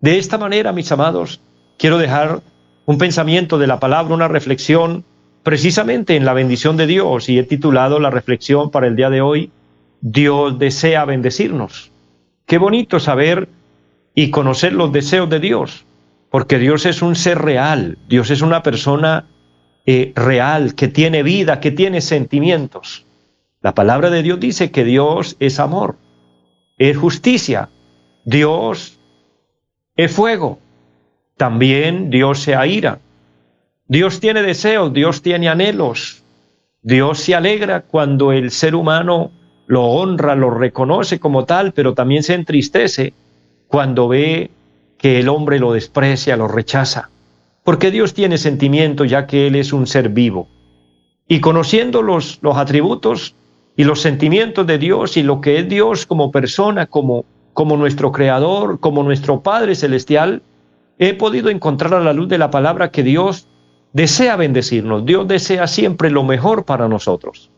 De 0.00 0.16
esta 0.16 0.38
manera, 0.38 0.72
mis 0.72 0.90
amados, 0.90 1.42
quiero 1.76 1.98
dejar 1.98 2.40
un 2.86 2.96
pensamiento 2.96 3.58
de 3.58 3.66
la 3.66 3.78
palabra, 3.78 4.14
una 4.14 4.28
reflexión 4.28 5.04
precisamente 5.42 6.16
en 6.16 6.24
la 6.24 6.32
bendición 6.32 6.78
de 6.78 6.86
Dios 6.86 7.28
y 7.28 7.38
he 7.38 7.42
titulado 7.42 8.00
la 8.00 8.08
reflexión 8.08 8.70
para 8.70 8.86
el 8.86 8.96
día 8.96 9.10
de 9.10 9.20
hoy, 9.20 9.50
Dios 10.00 10.58
desea 10.58 11.04
bendecirnos. 11.04 11.92
Qué 12.46 12.56
bonito 12.56 12.98
saber 12.98 13.50
y 14.14 14.30
conocer 14.30 14.72
los 14.72 14.90
deseos 14.90 15.28
de 15.28 15.40
Dios, 15.40 15.84
porque 16.30 16.58
Dios 16.58 16.86
es 16.86 17.02
un 17.02 17.14
ser 17.14 17.42
real, 17.42 17.98
Dios 18.08 18.30
es 18.30 18.40
una 18.40 18.62
persona 18.62 19.26
eh, 19.84 20.12
real, 20.16 20.74
que 20.74 20.88
tiene 20.88 21.22
vida, 21.22 21.60
que 21.60 21.72
tiene 21.72 22.00
sentimientos. 22.00 23.04
La 23.60 23.74
palabra 23.74 24.10
de 24.10 24.22
Dios 24.22 24.38
dice 24.40 24.70
que 24.70 24.84
Dios 24.84 25.36
es 25.40 25.58
amor 25.58 25.96
es 26.78 26.96
justicia. 26.96 27.68
Dios 28.24 28.98
es 29.96 30.12
fuego. 30.12 30.58
También 31.36 32.10
Dios 32.10 32.40
se 32.40 32.54
aira. 32.54 33.00
Dios 33.86 34.20
tiene 34.20 34.42
deseos, 34.42 34.92
Dios 34.92 35.22
tiene 35.22 35.48
anhelos. 35.48 36.22
Dios 36.82 37.18
se 37.18 37.34
alegra 37.34 37.82
cuando 37.82 38.32
el 38.32 38.50
ser 38.50 38.74
humano 38.74 39.32
lo 39.66 39.84
honra, 39.84 40.34
lo 40.34 40.50
reconoce 40.50 41.18
como 41.18 41.44
tal, 41.44 41.72
pero 41.72 41.94
también 41.94 42.22
se 42.22 42.34
entristece 42.34 43.12
cuando 43.66 44.08
ve 44.08 44.50
que 44.96 45.20
el 45.20 45.28
hombre 45.28 45.58
lo 45.58 45.72
desprecia, 45.72 46.36
lo 46.36 46.48
rechaza. 46.48 47.10
Porque 47.64 47.90
Dios 47.90 48.14
tiene 48.14 48.38
sentimiento 48.38 49.04
ya 49.04 49.26
que 49.26 49.46
Él 49.46 49.56
es 49.56 49.72
un 49.72 49.86
ser 49.86 50.08
vivo. 50.10 50.48
Y 51.26 51.40
conociendo 51.40 52.02
los, 52.02 52.38
los 52.40 52.56
atributos 52.56 53.34
y 53.78 53.84
los 53.84 54.00
sentimientos 54.00 54.66
de 54.66 54.76
Dios 54.76 55.16
y 55.16 55.22
lo 55.22 55.40
que 55.40 55.60
es 55.60 55.68
Dios 55.68 56.04
como 56.04 56.32
persona, 56.32 56.86
como, 56.86 57.24
como 57.52 57.76
nuestro 57.76 58.10
Creador, 58.10 58.80
como 58.80 59.04
nuestro 59.04 59.40
Padre 59.40 59.76
Celestial, 59.76 60.42
he 60.98 61.14
podido 61.14 61.48
encontrar 61.48 61.94
a 61.94 62.00
la 62.00 62.12
luz 62.12 62.28
de 62.28 62.38
la 62.38 62.50
palabra 62.50 62.90
que 62.90 63.04
Dios 63.04 63.46
desea 63.92 64.34
bendecirnos, 64.34 65.06
Dios 65.06 65.28
desea 65.28 65.68
siempre 65.68 66.10
lo 66.10 66.24
mejor 66.24 66.64
para 66.64 66.88
nosotros. 66.88 67.52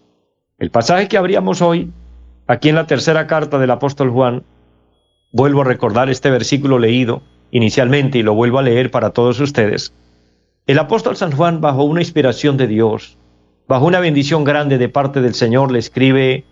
El 0.58 0.70
pasaje 0.70 1.08
que 1.08 1.16
abríamos 1.16 1.62
hoy, 1.62 1.90
aquí 2.46 2.68
en 2.68 2.74
la 2.74 2.86
tercera 2.86 3.26
carta 3.26 3.58
del 3.58 3.70
apóstol 3.70 4.10
Juan, 4.10 4.42
vuelvo 5.32 5.62
a 5.62 5.64
recordar 5.64 6.10
este 6.10 6.30
versículo 6.30 6.78
leído 6.78 7.22
inicialmente 7.50 8.18
y 8.18 8.22
lo 8.22 8.34
vuelvo 8.34 8.58
a 8.58 8.62
leer 8.62 8.90
para 8.90 9.14
todos 9.14 9.40
ustedes. 9.40 9.94
El 10.66 10.80
apóstol 10.80 11.16
San 11.16 11.32
Juan, 11.32 11.62
bajo 11.62 11.82
una 11.84 12.02
inspiración 12.02 12.58
de 12.58 12.66
Dios, 12.66 13.16
bajo 13.70 13.86
una 13.86 14.00
bendición 14.00 14.42
grande 14.42 14.78
de 14.78 14.88
parte 14.88 15.20
del 15.20 15.32
Señor, 15.32 15.70
le 15.70 15.78
escribe 15.78 16.42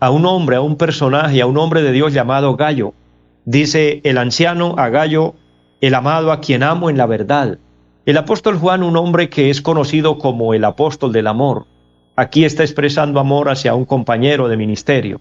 a 0.00 0.10
un 0.10 0.26
hombre, 0.26 0.56
a 0.56 0.60
un 0.60 0.74
personaje, 0.74 1.40
a 1.40 1.46
un 1.46 1.56
hombre 1.56 1.82
de 1.82 1.92
Dios 1.92 2.12
llamado 2.12 2.56
Gallo. 2.56 2.94
Dice 3.44 4.00
el 4.02 4.18
anciano 4.18 4.74
a 4.76 4.88
Gallo, 4.88 5.36
el 5.80 5.94
amado 5.94 6.32
a 6.32 6.40
quien 6.40 6.64
amo 6.64 6.90
en 6.90 6.96
la 6.96 7.06
verdad. 7.06 7.58
El 8.06 8.16
apóstol 8.16 8.58
Juan, 8.58 8.82
un 8.82 8.96
hombre 8.96 9.28
que 9.28 9.50
es 9.50 9.62
conocido 9.62 10.18
como 10.18 10.52
el 10.52 10.64
apóstol 10.64 11.12
del 11.12 11.28
amor, 11.28 11.66
aquí 12.16 12.44
está 12.44 12.64
expresando 12.64 13.20
amor 13.20 13.50
hacia 13.50 13.76
un 13.76 13.84
compañero 13.84 14.48
de 14.48 14.56
ministerio. 14.56 15.20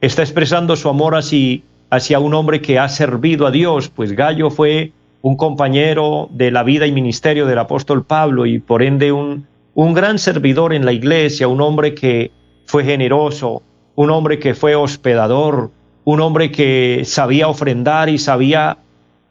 Está 0.00 0.22
expresando 0.22 0.74
su 0.74 0.88
amor 0.88 1.14
hacia, 1.14 1.60
hacia 1.90 2.18
un 2.18 2.34
hombre 2.34 2.60
que 2.60 2.80
ha 2.80 2.88
servido 2.88 3.46
a 3.46 3.52
Dios, 3.52 3.88
pues 3.88 4.16
Gallo 4.16 4.50
fue 4.50 4.90
un 5.22 5.36
compañero 5.36 6.28
de 6.32 6.50
la 6.50 6.64
vida 6.64 6.88
y 6.88 6.92
ministerio 6.92 7.46
del 7.46 7.60
apóstol 7.60 8.04
Pablo 8.04 8.46
y 8.46 8.58
por 8.58 8.82
ende 8.82 9.12
un 9.12 9.46
un 9.78 9.94
gran 9.94 10.18
servidor 10.18 10.74
en 10.74 10.84
la 10.84 10.90
iglesia, 10.90 11.46
un 11.46 11.60
hombre 11.60 11.94
que 11.94 12.32
fue 12.66 12.82
generoso, 12.82 13.62
un 13.94 14.10
hombre 14.10 14.40
que 14.40 14.56
fue 14.56 14.74
hospedador, 14.74 15.70
un 16.02 16.20
hombre 16.20 16.50
que 16.50 17.02
sabía 17.04 17.46
ofrendar 17.46 18.08
y 18.08 18.18
sabía 18.18 18.78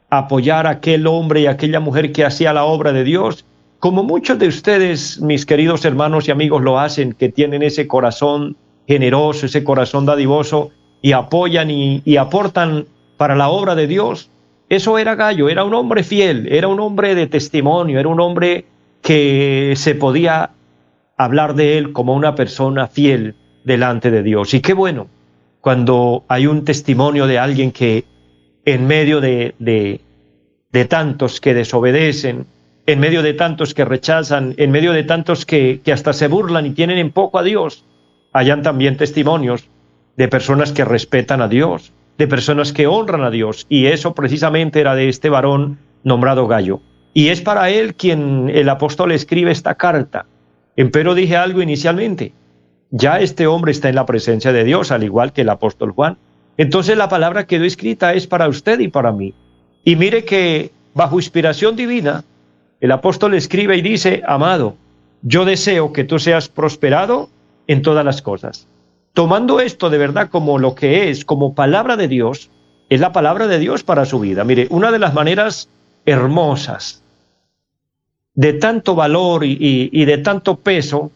apoyar 0.08 0.66
a 0.66 0.70
aquel 0.70 1.06
hombre 1.06 1.42
y 1.42 1.46
aquella 1.46 1.80
mujer 1.80 2.12
que 2.12 2.24
hacía 2.24 2.54
la 2.54 2.64
obra 2.64 2.92
de 2.92 3.04
Dios, 3.04 3.44
como 3.78 4.04
muchos 4.04 4.38
de 4.38 4.48
ustedes, 4.48 5.20
mis 5.20 5.44
queridos 5.44 5.84
hermanos 5.84 6.26
y 6.28 6.30
amigos, 6.30 6.62
lo 6.62 6.78
hacen, 6.78 7.12
que 7.12 7.28
tienen 7.28 7.62
ese 7.62 7.86
corazón 7.86 8.56
generoso, 8.86 9.44
ese 9.44 9.62
corazón 9.62 10.06
dadivoso 10.06 10.70
y 11.02 11.12
apoyan 11.12 11.70
y, 11.70 12.00
y 12.06 12.16
aportan 12.16 12.86
para 13.18 13.36
la 13.36 13.50
obra 13.50 13.74
de 13.74 13.86
Dios. 13.86 14.30
Eso 14.70 14.96
era 14.96 15.14
Gallo, 15.14 15.50
era 15.50 15.64
un 15.64 15.74
hombre 15.74 16.02
fiel, 16.02 16.50
era 16.50 16.68
un 16.68 16.80
hombre 16.80 17.14
de 17.14 17.26
testimonio, 17.26 18.00
era 18.00 18.08
un 18.08 18.18
hombre 18.18 18.64
que 19.02 19.74
se 19.76 19.94
podía 19.94 20.50
hablar 21.16 21.54
de 21.54 21.78
él 21.78 21.92
como 21.92 22.14
una 22.14 22.34
persona 22.34 22.86
fiel 22.86 23.34
delante 23.64 24.10
de 24.10 24.22
Dios. 24.22 24.54
Y 24.54 24.60
qué 24.60 24.72
bueno 24.72 25.08
cuando 25.60 26.24
hay 26.28 26.46
un 26.46 26.64
testimonio 26.64 27.26
de 27.26 27.38
alguien 27.38 27.72
que 27.72 28.04
en 28.64 28.86
medio 28.86 29.20
de, 29.20 29.54
de, 29.58 30.84
tantos 30.86 31.40
que 31.40 31.54
desobedecen, 31.54 32.46
en 32.86 33.00
medio 33.00 33.22
de 33.22 33.34
tantos 33.34 33.74
que 33.74 33.84
rechazan, 33.84 34.54
en 34.56 34.70
medio 34.70 34.92
de 34.92 35.02
tantos 35.04 35.44
que, 35.44 35.80
que 35.84 35.92
hasta 35.92 36.12
se 36.12 36.28
burlan 36.28 36.66
y 36.66 36.70
tienen 36.70 36.98
en 36.98 37.10
poco 37.10 37.38
a 37.38 37.42
Dios, 37.42 37.84
hayan 38.32 38.62
también 38.62 38.96
testimonios 38.96 39.68
de 40.16 40.28
personas 40.28 40.72
que 40.72 40.84
respetan 40.84 41.42
a 41.42 41.48
Dios, 41.48 41.92
de 42.16 42.26
personas 42.26 42.72
que 42.72 42.86
honran 42.86 43.22
a 43.22 43.30
Dios. 43.30 43.66
Y 43.68 43.86
eso 43.86 44.14
precisamente 44.14 44.80
era 44.80 44.94
de 44.94 45.08
este 45.08 45.28
varón 45.28 45.78
nombrado 46.04 46.46
Gallo. 46.46 46.80
Y 47.14 47.28
es 47.28 47.40
para 47.40 47.70
él 47.70 47.94
quien 47.94 48.50
el 48.52 48.68
apóstol 48.68 49.12
escribe 49.12 49.50
esta 49.50 49.74
carta. 49.74 50.26
Pero 50.92 51.14
dije 51.14 51.36
algo 51.36 51.62
inicialmente. 51.62 52.32
Ya 52.90 53.18
este 53.18 53.46
hombre 53.46 53.72
está 53.72 53.88
en 53.88 53.96
la 53.96 54.06
presencia 54.06 54.52
de 54.52 54.64
Dios, 54.64 54.90
al 54.90 55.04
igual 55.04 55.32
que 55.32 55.42
el 55.42 55.48
apóstol 55.48 55.92
Juan. 55.92 56.16
Entonces 56.56 56.96
la 56.96 57.08
palabra 57.08 57.42
que 57.46 57.56
quedó 57.56 57.64
escrita 57.64 58.14
es 58.14 58.26
para 58.26 58.48
usted 58.48 58.80
y 58.80 58.88
para 58.88 59.12
mí. 59.12 59.34
Y 59.84 59.96
mire 59.96 60.24
que 60.24 60.70
bajo 60.94 61.16
inspiración 61.16 61.76
divina, 61.76 62.24
el 62.80 62.92
apóstol 62.92 63.34
escribe 63.34 63.76
y 63.76 63.82
dice, 63.82 64.22
amado, 64.26 64.76
yo 65.22 65.44
deseo 65.44 65.92
que 65.92 66.04
tú 66.04 66.18
seas 66.18 66.48
prosperado 66.48 67.28
en 67.66 67.82
todas 67.82 68.04
las 68.04 68.22
cosas 68.22 68.68
tomando 69.18 69.58
esto 69.58 69.90
de 69.90 69.98
verdad 69.98 70.28
como 70.30 70.60
lo 70.60 70.76
que 70.76 71.10
es, 71.10 71.24
como 71.24 71.52
palabra 71.52 71.96
de 71.96 72.06
Dios, 72.06 72.52
es 72.88 73.00
la 73.00 73.10
palabra 73.10 73.48
de 73.48 73.58
Dios 73.58 73.82
para 73.82 74.04
su 74.04 74.20
vida. 74.20 74.44
Mire, 74.44 74.68
una 74.70 74.92
de 74.92 75.00
las 75.00 75.12
maneras 75.12 75.68
hermosas 76.08 77.02
de 78.34 78.52
tanto 78.54 78.94
valor 78.94 79.44
y, 79.44 80.04
de 80.04 80.18
tanto 80.18 80.56
peso 80.56 81.10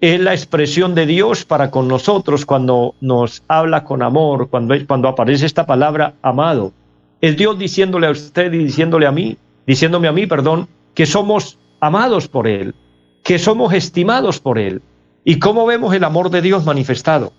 es 0.00 0.20
la 0.20 0.32
expresión 0.32 0.94
de 0.94 1.06
Dios 1.06 1.44
para 1.44 1.70
con 1.70 1.88
nosotros 1.88 2.46
cuando 2.46 2.94
nos 3.00 3.42
habla 3.48 3.82
con 3.82 4.00
amor, 4.00 4.48
cuando, 4.48 4.76
cuando 4.86 5.08
aparece 5.08 5.44
esta 5.44 5.66
palabra 5.66 6.14
amado. 6.22 6.72
Es 7.20 7.36
Dios 7.36 7.58
diciéndole 7.58 8.06
a 8.06 8.12
usted 8.12 8.52
y 8.52 8.58
diciéndole 8.58 9.06
a 9.06 9.12
mí, 9.12 9.36
diciéndome 9.66 10.06
a 10.06 10.12
mí, 10.12 10.26
perdón, 10.26 10.68
que 10.94 11.04
somos 11.04 11.58
amados 11.80 12.28
por 12.28 12.46
Él, 12.46 12.76
que 13.24 13.40
somos 13.40 13.72
estimados 13.72 14.38
por 14.38 14.58
Él. 14.58 14.80
¿Y 15.24 15.40
cómo 15.40 15.66
vemos 15.66 15.92
el 15.94 16.04
amor 16.04 16.30
de 16.30 16.42
Dios 16.42 16.64
manifestado? 16.64 17.32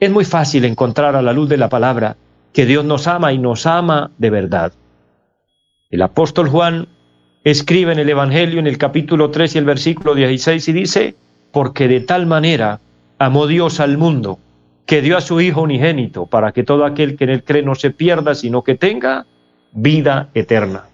Es 0.00 0.10
muy 0.10 0.24
fácil 0.24 0.64
encontrar 0.64 1.14
a 1.14 1.22
la 1.22 1.32
luz 1.32 1.48
de 1.48 1.56
la 1.56 1.68
palabra 1.68 2.16
que 2.52 2.66
Dios 2.66 2.84
nos 2.84 3.06
ama 3.06 3.32
y 3.32 3.38
nos 3.38 3.64
ama 3.64 4.10
de 4.18 4.30
verdad. 4.30 4.72
El 5.94 6.02
apóstol 6.02 6.48
Juan 6.48 6.88
escribe 7.44 7.92
en 7.92 8.00
el 8.00 8.08
Evangelio 8.08 8.58
en 8.58 8.66
el 8.66 8.78
capítulo 8.78 9.30
3 9.30 9.54
y 9.54 9.58
el 9.58 9.64
versículo 9.64 10.16
16 10.16 10.68
y 10.68 10.72
dice, 10.72 11.14
porque 11.52 11.86
de 11.86 12.00
tal 12.00 12.26
manera 12.26 12.80
amó 13.16 13.46
Dios 13.46 13.78
al 13.78 13.96
mundo, 13.96 14.40
que 14.86 15.02
dio 15.02 15.16
a 15.16 15.20
su 15.20 15.40
Hijo 15.40 15.62
unigénito, 15.62 16.26
para 16.26 16.50
que 16.50 16.64
todo 16.64 16.84
aquel 16.84 17.16
que 17.16 17.22
en 17.22 17.30
él 17.30 17.44
cree 17.44 17.62
no 17.62 17.76
se 17.76 17.92
pierda, 17.92 18.34
sino 18.34 18.64
que 18.64 18.74
tenga 18.74 19.26
vida 19.70 20.30
eterna. 20.34 20.86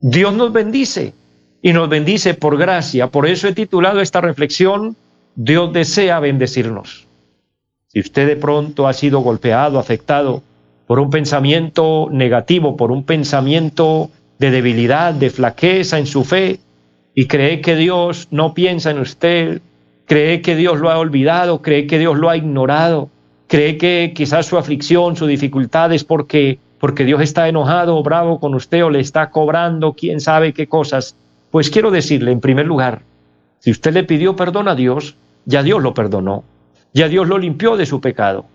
Dios 0.00 0.34
nos 0.34 0.52
bendice 0.52 1.14
y 1.62 1.72
nos 1.72 1.88
bendice 1.88 2.34
por 2.34 2.58
gracia. 2.58 3.06
Por 3.06 3.26
eso 3.26 3.48
he 3.48 3.54
titulado 3.54 4.02
esta 4.02 4.20
reflexión, 4.20 4.96
Dios 5.34 5.72
desea 5.72 6.20
bendecirnos. 6.20 7.06
Si 7.86 8.00
usted 8.00 8.26
de 8.26 8.36
pronto 8.36 8.86
ha 8.86 8.92
sido 8.92 9.20
golpeado, 9.20 9.78
afectado 9.78 10.42
por 10.86 11.00
un 11.00 11.08
pensamiento 11.08 12.08
negativo, 12.10 12.76
por 12.76 12.92
un 12.92 13.02
pensamiento 13.02 14.10
de 14.38 14.50
debilidad, 14.50 15.14
de 15.14 15.30
flaqueza 15.30 15.98
en 15.98 16.06
su 16.06 16.24
fe, 16.24 16.60
y 17.14 17.26
cree 17.26 17.60
que 17.60 17.76
Dios 17.76 18.28
no 18.30 18.54
piensa 18.54 18.90
en 18.90 18.98
usted, 18.98 19.60
cree 20.06 20.42
que 20.42 20.56
Dios 20.56 20.78
lo 20.78 20.90
ha 20.90 20.98
olvidado, 20.98 21.62
cree 21.62 21.86
que 21.86 21.98
Dios 21.98 22.18
lo 22.18 22.28
ha 22.28 22.36
ignorado, 22.36 23.08
cree 23.46 23.78
que 23.78 24.12
quizás 24.14 24.46
su 24.46 24.58
aflicción, 24.58 25.16
su 25.16 25.26
dificultad 25.26 25.92
es 25.92 26.04
porque, 26.04 26.58
porque 26.78 27.04
Dios 27.04 27.22
está 27.22 27.48
enojado 27.48 27.96
o 27.96 28.02
bravo 28.02 28.38
con 28.38 28.54
usted 28.54 28.84
o 28.84 28.90
le 28.90 29.00
está 29.00 29.30
cobrando 29.30 29.94
quién 29.94 30.20
sabe 30.20 30.52
qué 30.52 30.66
cosas, 30.66 31.16
pues 31.50 31.70
quiero 31.70 31.90
decirle, 31.90 32.32
en 32.32 32.40
primer 32.40 32.66
lugar, 32.66 33.02
si 33.60 33.70
usted 33.70 33.94
le 33.94 34.04
pidió 34.04 34.36
perdón 34.36 34.68
a 34.68 34.74
Dios, 34.74 35.16
ya 35.46 35.62
Dios 35.62 35.82
lo 35.82 35.94
perdonó. 35.94 36.44
Ya 36.92 37.08
Dios 37.08 37.28
lo 37.28 37.38
limpió 37.38 37.76
de 37.76 37.86
su 37.86 38.00
pecado. 38.00 38.46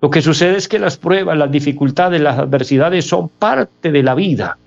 Lo 0.00 0.10
que 0.10 0.22
sucede 0.22 0.56
es 0.56 0.68
que 0.68 0.78
las 0.78 0.96
pruebas, 0.96 1.36
las 1.36 1.50
dificultades, 1.50 2.20
las 2.20 2.38
adversidades 2.38 3.06
son 3.06 3.28
parte 3.28 3.92
de 3.92 4.02
la 4.02 4.14
vida. 4.14 4.58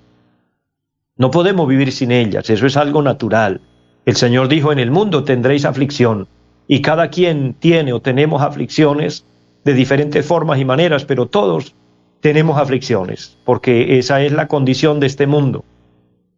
No 1.16 1.30
podemos 1.30 1.68
vivir 1.68 1.92
sin 1.92 2.10
ellas, 2.10 2.50
eso 2.50 2.66
es 2.66 2.76
algo 2.76 3.02
natural. 3.02 3.60
El 4.04 4.16
Señor 4.16 4.48
dijo, 4.48 4.72
en 4.72 4.78
el 4.78 4.90
mundo 4.90 5.24
tendréis 5.24 5.64
aflicción, 5.64 6.28
y 6.66 6.80
cada 6.80 7.08
quien 7.08 7.54
tiene 7.54 7.92
o 7.92 8.00
tenemos 8.00 8.42
aflicciones 8.42 9.24
de 9.64 9.74
diferentes 9.74 10.26
formas 10.26 10.58
y 10.58 10.64
maneras, 10.64 11.04
pero 11.04 11.26
todos 11.26 11.74
tenemos 12.20 12.58
aflicciones, 12.58 13.36
porque 13.44 13.98
esa 13.98 14.22
es 14.22 14.32
la 14.32 14.48
condición 14.48 14.98
de 14.98 15.06
este 15.06 15.26
mundo. 15.26 15.64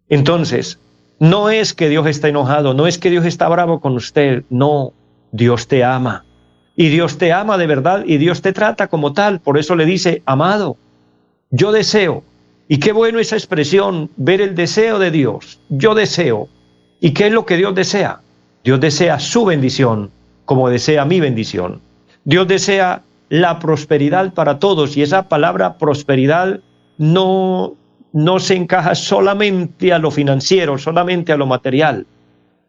Entonces, 0.09 0.79
no 1.19 1.49
es 1.49 1.75
que 1.75 1.89
Dios 1.89 2.07
está 2.07 2.29
enojado, 2.29 2.75
no 2.75 2.87
es 2.87 2.99
que 2.99 3.11
Dios 3.11 3.25
está 3.25 3.49
bravo 3.49 3.81
con 3.81 3.95
usted, 3.95 4.45
no, 4.51 4.93
Dios 5.33 5.69
te 5.69 5.85
ama. 5.85 6.25
Y 6.77 6.89
Dios 6.89 7.17
te 7.17 7.33
ama 7.33 7.57
de 7.57 7.67
verdad 7.67 8.05
y 8.07 8.19
Dios 8.19 8.43
te 8.43 8.53
trata 8.53 8.89
como 8.89 9.15
tal. 9.15 9.41
Por 9.41 9.57
eso 9.57 9.77
le 9.77 9.87
dice, 9.87 10.23
amado, 10.27 10.77
yo 11.51 11.73
deseo. 11.73 12.23
Y 12.69 12.79
qué 12.79 12.93
bueno 12.93 13.19
esa 13.21 13.37
expresión, 13.37 14.11
ver 14.17 14.41
el 14.41 14.55
deseo 14.55 14.99
de 14.99 15.11
Dios. 15.11 15.61
Yo 15.69 15.95
deseo. 15.95 16.49
¿Y 17.01 17.13
qué 17.13 17.27
es 17.27 17.33
lo 17.33 17.47
que 17.47 17.57
Dios 17.57 17.75
desea? 17.75 18.21
Dios 18.65 18.81
desea 18.81 19.21
su 19.21 19.45
bendición 19.45 20.11
como 20.45 20.69
desea 20.69 21.05
mi 21.05 21.21
bendición. 21.21 21.81
Dios 22.25 22.49
desea 22.49 23.03
la 23.29 23.59
prosperidad 23.59 24.33
para 24.35 24.59
todos 24.59 24.97
y 24.97 25.03
esa 25.03 25.29
palabra 25.29 25.79
prosperidad 25.79 26.61
no, 26.99 27.75
no 28.13 28.39
se 28.39 28.55
encaja 28.55 28.95
solamente 28.95 29.93
a 29.93 29.99
lo 29.99 30.11
financiero, 30.11 30.79
solamente 30.79 31.33
a 31.33 31.37
lo 31.37 31.47
material. 31.47 32.07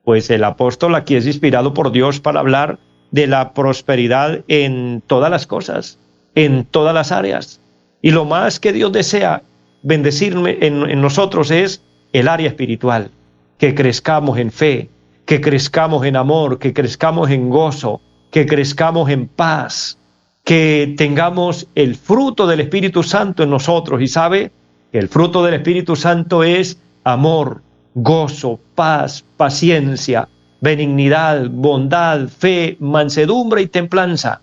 Pues 0.04 0.30
el 0.30 0.44
apóstol 0.44 0.96
aquí 0.96 1.16
es 1.16 1.26
inspirado 1.26 1.74
por 1.74 1.92
Dios 1.92 2.20
para 2.20 2.40
hablar 2.40 2.80
de 3.12 3.28
la 3.28 3.54
prosperidad 3.54 4.44
en 4.48 5.02
todas 5.08 5.32
las 5.32 5.48
cosas, 5.48 5.98
en 6.36 6.66
todas 6.66 6.94
las 6.94 7.12
áreas. 7.12 7.60
Y 8.02 8.12
lo 8.12 8.26
más 8.26 8.60
que 8.60 8.74
Dios 8.74 8.92
desea 8.92 9.42
bendecirme 9.84 10.58
en, 10.62 11.02
nosotros 11.02 11.52
es 11.52 11.82
el 12.14 12.28
área 12.28 12.48
espiritual, 12.48 13.12
que 13.58 13.76
crezcamos 13.76 14.38
en 14.38 14.52
fe, 14.52 14.90
que 15.26 15.42
crezcamos 15.42 16.06
en 16.06 16.16
amor, 16.16 16.60
que 16.60 16.74
crezcamos 16.74 17.30
en 17.30 17.50
gozo, 17.50 18.02
que 18.32 18.46
crezcamos 18.46 19.10
en 19.10 19.28
paz, 19.28 19.98
que 20.44 20.94
tengamos 20.98 21.68
el 21.76 21.96
fruto 21.96 22.48
del 22.48 22.62
Espíritu 22.62 23.04
Santo 23.04 23.44
en 23.44 23.50
nosotros. 23.50 24.02
Y 24.02 24.08
sabe 24.08 24.52
que 24.92 25.00
el 25.00 25.10
fruto 25.10 25.44
del 25.44 25.56
Espíritu 25.56 25.96
Santo 25.96 26.44
es 26.44 26.78
amor, 27.04 27.62
gozo, 27.94 28.60
paz, 28.76 29.24
paciencia, 29.36 30.30
benignidad, 30.62 31.50
bondad, 31.50 32.28
fe, 32.30 32.78
mansedumbre 32.80 33.62
y 33.62 33.68
templanza. 33.68 34.42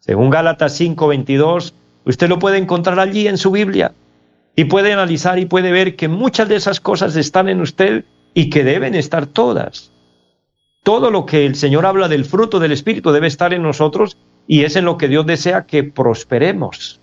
Según 0.00 0.30
Gálatas 0.30 0.78
5:22, 0.78 1.74
usted 2.04 2.28
lo 2.28 2.38
puede 2.38 2.58
encontrar 2.58 2.98
allí 2.98 3.28
en 3.28 3.38
su 3.38 3.50
Biblia 3.50 3.92
y 4.56 4.64
puede 4.64 4.92
analizar 4.92 5.38
y 5.38 5.46
puede 5.46 5.72
ver 5.72 5.96
que 5.96 6.08
muchas 6.08 6.48
de 6.48 6.56
esas 6.56 6.80
cosas 6.80 7.16
están 7.16 7.48
en 7.48 7.60
usted 7.60 8.04
y 8.34 8.50
que 8.50 8.64
deben 8.64 8.94
estar 8.94 9.26
todas. 9.26 9.92
Todo 10.82 11.10
lo 11.10 11.26
que 11.26 11.46
el 11.46 11.54
Señor 11.54 11.86
habla 11.86 12.08
del 12.08 12.24
fruto 12.24 12.60
del 12.60 12.72
Espíritu 12.72 13.10
debe 13.10 13.26
estar 13.26 13.52
en 13.54 13.62
nosotros 13.62 14.18
y 14.46 14.64
es 14.64 14.76
en 14.76 14.84
lo 14.84 14.98
que 14.98 15.08
Dios 15.08 15.26
desea 15.26 15.64
que 15.64 15.82
prosperemos. 15.82 17.00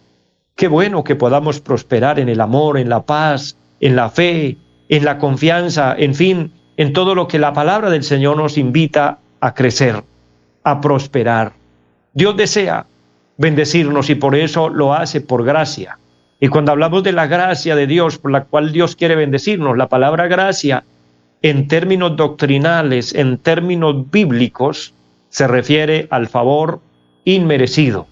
Qué 0.55 0.67
bueno 0.67 1.03
que 1.03 1.15
podamos 1.15 1.59
prosperar 1.59 2.19
en 2.19 2.29
el 2.29 2.41
amor, 2.41 2.77
en 2.77 2.89
la 2.89 3.01
paz, 3.01 3.57
en 3.79 3.95
la 3.95 4.09
fe, 4.09 4.57
en 4.89 5.05
la 5.05 5.17
confianza, 5.17 5.95
en 5.97 6.13
fin, 6.13 6.51
en 6.77 6.93
todo 6.93 7.15
lo 7.15 7.27
que 7.27 7.39
la 7.39 7.53
palabra 7.53 7.89
del 7.89 8.03
Señor 8.03 8.37
nos 8.37 8.57
invita 8.57 9.19
a 9.39 9.53
crecer, 9.53 10.03
a 10.63 10.79
prosperar. 10.79 11.53
Dios 12.13 12.37
desea 12.37 12.85
bendecirnos 13.37 14.09
y 14.09 14.15
por 14.15 14.35
eso 14.35 14.69
lo 14.69 14.93
hace 14.93 15.21
por 15.21 15.43
gracia. 15.43 15.97
Y 16.41 16.49
cuando 16.49 16.73
hablamos 16.73 17.03
de 17.03 17.13
la 17.13 17.27
gracia 17.27 17.77
de 17.77 17.87
Dios 17.87 18.17
por 18.17 18.31
la 18.31 18.43
cual 18.43 18.73
Dios 18.73 18.97
quiere 18.97 19.15
bendecirnos, 19.15 19.77
la 19.77 19.87
palabra 19.87 20.27
gracia 20.27 20.83
en 21.41 21.69
términos 21.69 22.17
doctrinales, 22.17 23.15
en 23.15 23.37
términos 23.37 24.11
bíblicos, 24.11 24.93
se 25.29 25.47
refiere 25.47 26.07
al 26.09 26.27
favor 26.27 26.81
inmerecido. 27.23 28.07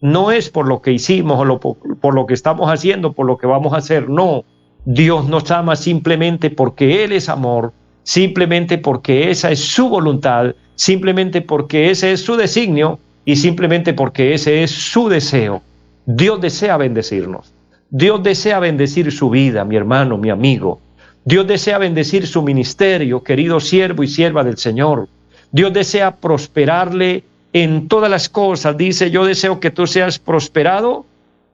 No 0.00 0.30
es 0.30 0.48
por 0.48 0.66
lo 0.66 0.80
que 0.80 0.92
hicimos 0.92 1.46
o 1.46 1.58
por 2.00 2.14
lo 2.14 2.24
que 2.24 2.32
estamos 2.32 2.70
haciendo, 2.70 3.12
por 3.12 3.26
lo 3.26 3.36
que 3.36 3.46
vamos 3.46 3.74
a 3.74 3.78
hacer, 3.78 4.08
no. 4.08 4.44
Dios 4.86 5.28
nos 5.28 5.50
ama 5.50 5.76
simplemente 5.76 6.48
porque 6.48 7.04
Él 7.04 7.12
es 7.12 7.28
amor 7.28 7.74
simplemente 8.06 8.78
porque 8.78 9.30
esa 9.30 9.50
es 9.50 9.58
su 9.58 9.88
voluntad, 9.88 10.54
simplemente 10.76 11.42
porque 11.42 11.90
ese 11.90 12.12
es 12.12 12.20
su 12.20 12.36
designio 12.36 13.00
y 13.24 13.34
simplemente 13.34 13.92
porque 13.94 14.32
ese 14.32 14.62
es 14.62 14.70
su 14.70 15.08
deseo. 15.08 15.60
Dios 16.06 16.40
desea 16.40 16.76
bendecirnos. 16.76 17.52
Dios 17.90 18.22
desea 18.22 18.58
bendecir 18.58 19.12
su 19.12 19.30
vida, 19.30 19.64
mi 19.64 19.76
hermano, 19.76 20.18
mi 20.18 20.30
amigo. 20.30 20.80
Dios 21.24 21.46
desea 21.46 21.78
bendecir 21.78 22.26
su 22.26 22.42
ministerio, 22.42 23.22
querido 23.22 23.60
siervo 23.60 24.02
y 24.02 24.08
sierva 24.08 24.44
del 24.44 24.58
Señor. 24.58 25.08
Dios 25.52 25.72
desea 25.72 26.16
prosperarle 26.16 27.24
en 27.52 27.88
todas 27.88 28.10
las 28.10 28.28
cosas. 28.28 28.76
Dice, 28.76 29.10
yo 29.10 29.24
deseo 29.24 29.60
que 29.60 29.70
tú 29.70 29.86
seas 29.86 30.18
prosperado 30.18 31.06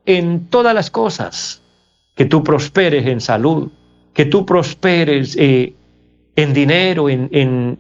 en 0.07 0.47
todas 0.49 0.75
las 0.75 0.91
cosas. 0.91 1.63
Que 2.15 2.25
tú 2.25 2.43
prosperes 2.45 3.07
en 3.07 3.21
salud, 3.21 3.71
que 4.13 4.27
tú 4.27 4.45
prosperes 4.45 5.37
eh, 5.39 5.75
en 6.37 6.53
dinero, 6.53 7.09
en, 7.09 7.29
en, 7.33 7.79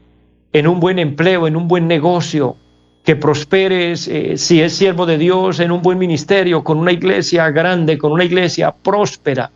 en, 0.52 0.66
un 0.66 0.80
buen 0.80 0.98
empleo, 0.98 1.46
en 1.46 1.56
un 1.56 1.68
buen 1.68 1.86
negocio, 1.86 2.56
que 3.04 3.16
prosperes, 3.16 4.06
eh, 4.06 4.36
si 4.36 4.60
es 4.60 4.74
siervo 4.74 5.06
de 5.06 5.18
Dios, 5.18 5.60
en 5.60 5.72
un 5.72 5.82
buen 5.82 5.98
ministerio, 5.98 6.62
con 6.62 6.78
una 6.78 6.92
iglesia 6.92 7.50
grande, 7.50 7.98
con 7.98 8.12
una 8.12 8.24
iglesia 8.24 8.72
próspera. 8.72 9.50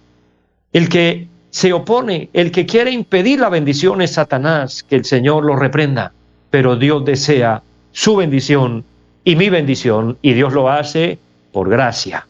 El 0.72 0.88
que 0.88 1.28
se 1.50 1.72
opone, 1.72 2.28
el 2.32 2.50
que 2.50 2.66
quiere 2.66 2.90
impedir 2.90 3.40
la 3.40 3.48
bendición 3.48 4.02
es 4.02 4.14
Satanás, 4.14 4.82
que 4.82 4.96
el 4.96 5.04
Señor 5.04 5.44
lo 5.44 5.56
reprenda, 5.56 6.12
pero 6.50 6.76
Dios 6.76 7.04
desea 7.04 7.62
su 7.92 8.16
bendición 8.16 8.84
y 9.24 9.36
mi 9.36 9.48
bendición, 9.48 10.18
y 10.22 10.34
Dios 10.34 10.52
lo 10.52 10.68
hace 10.68 11.18
por 11.52 11.70
gracia, 11.70 12.26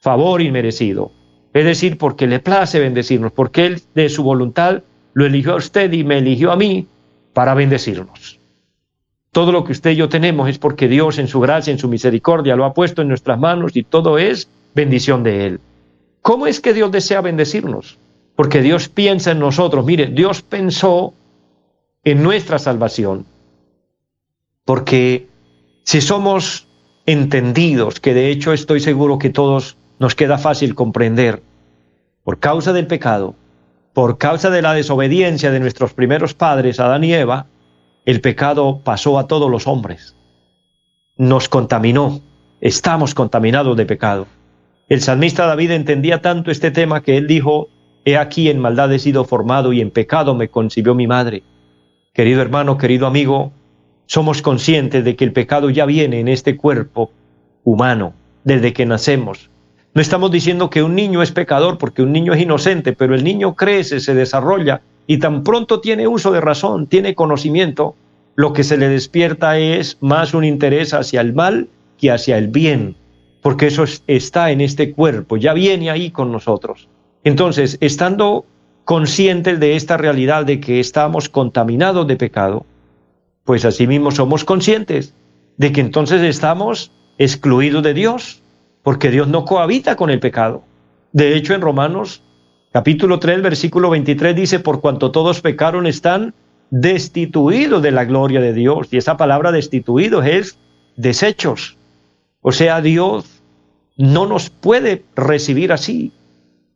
favor 0.00 0.42
inmerecido. 0.42 1.12
Es 1.52 1.64
decir, 1.64 1.98
porque 1.98 2.26
le 2.26 2.40
place 2.40 2.78
bendecirnos, 2.78 3.32
porque 3.32 3.66
Él 3.66 3.82
de 3.94 4.08
su 4.08 4.22
voluntad 4.22 4.82
lo 5.14 5.26
eligió 5.26 5.52
a 5.52 5.56
usted 5.56 5.92
y 5.92 6.04
me 6.04 6.18
eligió 6.18 6.52
a 6.52 6.56
mí 6.56 6.86
para 7.34 7.54
bendecirnos. 7.54 8.38
Todo 9.32 9.50
lo 9.50 9.64
que 9.64 9.72
usted 9.72 9.92
y 9.92 9.96
yo 9.96 10.10
tenemos 10.10 10.48
es 10.50 10.58
porque 10.58 10.88
Dios 10.88 11.18
en 11.18 11.26
su 11.26 11.40
gracia, 11.40 11.72
en 11.72 11.78
su 11.78 11.88
misericordia, 11.88 12.54
lo 12.54 12.66
ha 12.66 12.74
puesto 12.74 13.00
en 13.00 13.08
nuestras 13.08 13.38
manos 13.38 13.74
y 13.74 13.82
todo 13.82 14.18
es 14.18 14.46
bendición 14.74 15.22
de 15.22 15.46
Él. 15.46 15.60
¿Cómo 16.20 16.46
es 16.46 16.60
que 16.60 16.74
Dios 16.74 16.92
desea 16.92 17.22
bendecirnos? 17.22 17.98
Porque 18.36 18.60
Dios 18.60 18.90
piensa 18.90 19.30
en 19.30 19.38
nosotros. 19.38 19.86
Mire, 19.86 20.08
Dios 20.08 20.42
pensó 20.42 21.14
en 22.04 22.22
nuestra 22.22 22.58
salvación. 22.58 23.24
Porque 24.66 25.28
si 25.84 26.02
somos 26.02 26.68
entendidos, 27.06 28.00
que 28.00 28.12
de 28.12 28.30
hecho 28.30 28.52
estoy 28.52 28.80
seguro 28.80 29.18
que 29.18 29.30
todos 29.30 29.78
nos 29.98 30.14
queda 30.14 30.36
fácil 30.36 30.74
comprender, 30.74 31.42
por 32.22 32.38
causa 32.38 32.74
del 32.74 32.86
pecado, 32.86 33.34
por 33.94 34.18
causa 34.18 34.50
de 34.50 34.62
la 34.62 34.74
desobediencia 34.74 35.50
de 35.50 35.60
nuestros 35.60 35.94
primeros 35.94 36.34
padres, 36.34 36.80
Adán 36.80 37.02
y 37.04 37.14
Eva, 37.14 37.46
el 38.04 38.20
pecado 38.20 38.80
pasó 38.82 39.18
a 39.18 39.26
todos 39.26 39.50
los 39.50 39.66
hombres. 39.66 40.16
Nos 41.16 41.48
contaminó. 41.48 42.20
Estamos 42.60 43.14
contaminados 43.14 43.76
de 43.76 43.86
pecado. 43.86 44.26
El 44.88 45.00
salmista 45.00 45.46
David 45.46 45.70
entendía 45.72 46.20
tanto 46.20 46.50
este 46.50 46.70
tema 46.70 47.02
que 47.02 47.16
él 47.16 47.26
dijo, 47.26 47.68
He 48.04 48.16
aquí 48.16 48.48
en 48.48 48.58
maldad 48.58 48.92
he 48.92 48.98
sido 48.98 49.24
formado 49.24 49.72
y 49.72 49.80
en 49.80 49.90
pecado 49.90 50.34
me 50.34 50.48
concibió 50.48 50.94
mi 50.94 51.06
madre. 51.06 51.44
Querido 52.12 52.42
hermano, 52.42 52.76
querido 52.76 53.06
amigo, 53.06 53.52
somos 54.06 54.42
conscientes 54.42 55.04
de 55.04 55.14
que 55.14 55.24
el 55.24 55.32
pecado 55.32 55.70
ya 55.70 55.86
viene 55.86 56.18
en 56.18 56.28
este 56.28 56.56
cuerpo 56.56 57.10
humano 57.62 58.14
desde 58.42 58.72
que 58.72 58.84
nacemos. 58.84 59.50
No 59.94 60.02
estamos 60.02 60.30
diciendo 60.30 60.70
que 60.70 60.82
un 60.82 60.94
niño 60.96 61.22
es 61.22 61.30
pecador 61.30 61.78
porque 61.78 62.02
un 62.02 62.12
niño 62.12 62.32
es 62.32 62.40
inocente, 62.40 62.92
pero 62.92 63.14
el 63.14 63.22
niño 63.22 63.54
crece, 63.54 64.00
se 64.00 64.14
desarrolla 64.14 64.82
y 65.06 65.18
tan 65.18 65.42
pronto 65.42 65.80
tiene 65.80 66.06
uso 66.06 66.32
de 66.32 66.40
razón, 66.40 66.86
tiene 66.86 67.14
conocimiento, 67.14 67.94
lo 68.34 68.52
que 68.52 68.64
se 68.64 68.76
le 68.76 68.88
despierta 68.88 69.58
es 69.58 69.98
más 70.00 70.34
un 70.34 70.44
interés 70.44 70.94
hacia 70.94 71.20
el 71.20 71.34
mal 71.34 71.68
que 71.98 72.10
hacia 72.10 72.38
el 72.38 72.48
bien, 72.48 72.96
porque 73.42 73.66
eso 73.66 73.84
está 74.06 74.50
en 74.50 74.60
este 74.60 74.92
cuerpo, 74.92 75.36
ya 75.36 75.52
viene 75.52 75.90
ahí 75.90 76.10
con 76.10 76.32
nosotros. 76.32 76.88
Entonces, 77.24 77.78
estando 77.80 78.44
conscientes 78.84 79.60
de 79.60 79.76
esta 79.76 79.96
realidad 79.96 80.44
de 80.44 80.60
que 80.60 80.80
estamos 80.80 81.28
contaminados 81.28 82.06
de 82.06 82.16
pecado, 82.16 82.64
pues 83.44 83.64
asimismo 83.64 84.10
somos 84.10 84.44
conscientes 84.44 85.14
de 85.56 85.72
que 85.72 85.80
entonces 85.80 86.22
estamos 86.22 86.90
excluidos 87.18 87.82
de 87.82 87.94
Dios, 87.94 88.42
porque 88.82 89.10
Dios 89.10 89.28
no 89.28 89.44
cohabita 89.44 89.96
con 89.96 90.10
el 90.10 90.20
pecado. 90.20 90.64
De 91.12 91.36
hecho, 91.36 91.54
en 91.54 91.60
Romanos 91.60 92.22
Capítulo 92.72 93.18
3, 93.18 93.42
versículo 93.42 93.90
23 93.90 94.34
dice, 94.34 94.58
por 94.58 94.80
cuanto 94.80 95.10
todos 95.10 95.42
pecaron 95.42 95.86
están 95.86 96.32
destituidos 96.70 97.82
de 97.82 97.90
la 97.90 98.06
gloria 98.06 98.40
de 98.40 98.54
Dios. 98.54 98.88
Y 98.90 98.96
esa 98.96 99.18
palabra 99.18 99.52
destituidos 99.52 100.24
es 100.24 100.58
desechos. 100.96 101.76
O 102.40 102.50
sea, 102.50 102.80
Dios 102.80 103.42
no 103.98 104.26
nos 104.26 104.48
puede 104.48 105.04
recibir 105.14 105.70
así. 105.70 106.12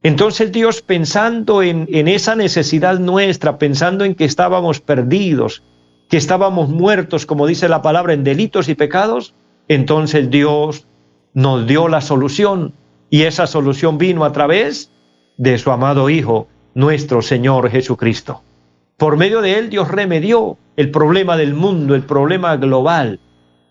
Entonces 0.02 0.52
Dios 0.52 0.82
pensando 0.82 1.62
en, 1.62 1.88
en 1.90 2.08
esa 2.08 2.36
necesidad 2.36 2.98
nuestra, 2.98 3.56
pensando 3.56 4.04
en 4.04 4.14
que 4.14 4.26
estábamos 4.26 4.80
perdidos, 4.80 5.62
que 6.10 6.18
estábamos 6.18 6.68
muertos, 6.68 7.24
como 7.24 7.46
dice 7.46 7.70
la 7.70 7.80
palabra, 7.80 8.12
en 8.12 8.22
delitos 8.22 8.68
y 8.68 8.74
pecados, 8.74 9.32
entonces 9.66 10.30
Dios 10.30 10.86
nos 11.32 11.66
dio 11.66 11.88
la 11.88 12.02
solución 12.02 12.74
y 13.08 13.22
esa 13.22 13.46
solución 13.46 13.96
vino 13.96 14.24
a 14.24 14.32
través 14.32 14.90
de 15.36 15.58
su 15.58 15.70
amado 15.70 16.08
Hijo, 16.10 16.48
nuestro 16.74 17.22
Señor 17.22 17.70
Jesucristo. 17.70 18.42
Por 18.96 19.16
medio 19.16 19.42
de 19.42 19.58
él 19.58 19.70
Dios 19.70 19.88
remedió 19.88 20.56
el 20.76 20.90
problema 20.90 21.36
del 21.36 21.54
mundo, 21.54 21.94
el 21.94 22.02
problema 22.02 22.56
global. 22.56 23.20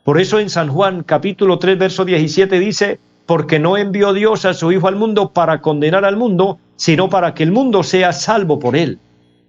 Por 0.03 0.19
eso 0.19 0.39
en 0.39 0.49
San 0.49 0.69
Juan 0.69 1.03
capítulo 1.03 1.57
3 1.57 1.77
verso 1.77 2.05
17 2.05 2.59
dice, 2.59 2.99
porque 3.25 3.59
no 3.59 3.77
envió 3.77 4.13
Dios 4.13 4.45
a 4.45 4.53
su 4.53 4.71
Hijo 4.71 4.87
al 4.87 4.95
mundo 4.95 5.31
para 5.31 5.61
condenar 5.61 6.05
al 6.05 6.15
mundo, 6.15 6.59
sino 6.75 7.09
para 7.09 7.33
que 7.33 7.43
el 7.43 7.51
mundo 7.51 7.81
sea 7.81 8.13
salvo 8.13 8.59
por 8.59 8.75
él. 8.75 8.99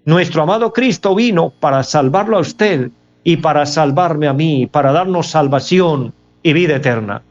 Nuestro 0.07 0.43
amado 0.43 0.73
Cristo 0.73 1.15
vino 1.15 1.51
para 1.61 1.83
salvarlo 1.83 2.39
a 2.39 2.41
usted 2.41 2.91
y 3.23 3.39
para 3.39 3.67
salvarme 3.67 4.29
a 4.29 4.33
mí, 4.33 4.67
para 4.67 4.93
darnos 4.93 5.27
salvación 5.27 6.15
y 6.43 6.53
vida 6.53 6.77
eterna. 6.77 7.23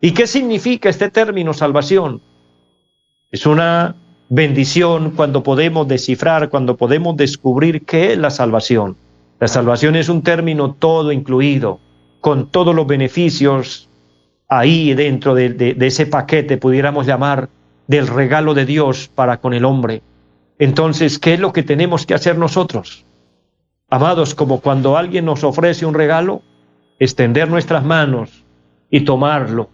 ¿Y 0.00 0.12
qué 0.12 0.26
significa 0.26 0.88
este 0.88 1.10
término 1.10 1.54
salvación? 1.54 2.20
Es 3.30 3.46
una 3.46 3.96
bendición 4.28 5.10
cuando 5.10 5.42
podemos 5.42 5.86
descifrar, 5.88 6.48
cuando 6.48 6.76
podemos 6.76 7.16
descubrir 7.16 7.84
qué 7.84 8.12
es 8.12 8.18
la 8.18 8.30
salvación. 8.30 8.96
La 9.40 9.48
salvación 9.48 9.96
es 9.96 10.08
un 10.08 10.22
término 10.22 10.74
todo 10.74 11.12
incluido, 11.12 11.80
con 12.20 12.50
todos 12.50 12.74
los 12.74 12.86
beneficios 12.86 13.88
ahí 14.48 14.94
dentro 14.94 15.34
de, 15.34 15.76
ese 15.80 16.06
paquete, 16.06 16.56
pudiéramos 16.56 17.06
llamar, 17.06 17.48
del 17.86 18.06
regalo 18.06 18.54
de 18.54 18.64
Dios 18.64 19.10
para 19.14 19.38
con 19.38 19.52
el 19.52 19.64
hombre. 19.64 20.02
Entonces, 20.58 21.18
¿qué 21.18 21.34
es 21.34 21.40
lo 21.40 21.52
que 21.52 21.62
tenemos 21.62 22.06
que 22.06 22.14
hacer 22.14 22.38
nosotros? 22.38 23.04
Amados, 23.90 24.34
como 24.34 24.60
cuando 24.60 24.96
alguien 24.96 25.26
nos 25.26 25.44
ofrece 25.44 25.84
un 25.84 25.92
regalo, 25.92 26.40
extender 26.98 27.50
nuestras 27.50 27.84
manos 27.84 28.44
y 28.90 29.00
tomarlo 29.00 29.68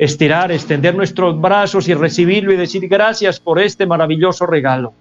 estirar, 0.00 0.50
extender 0.50 0.94
nuestros 0.94 1.38
brazos 1.38 1.86
y 1.86 1.92
recibirlo 1.92 2.54
y 2.54 2.56
decir 2.56 2.88
gracias 2.88 3.38
por 3.38 3.60
este 3.60 3.84
maravilloso 3.84 4.46
regalo. 4.46 4.94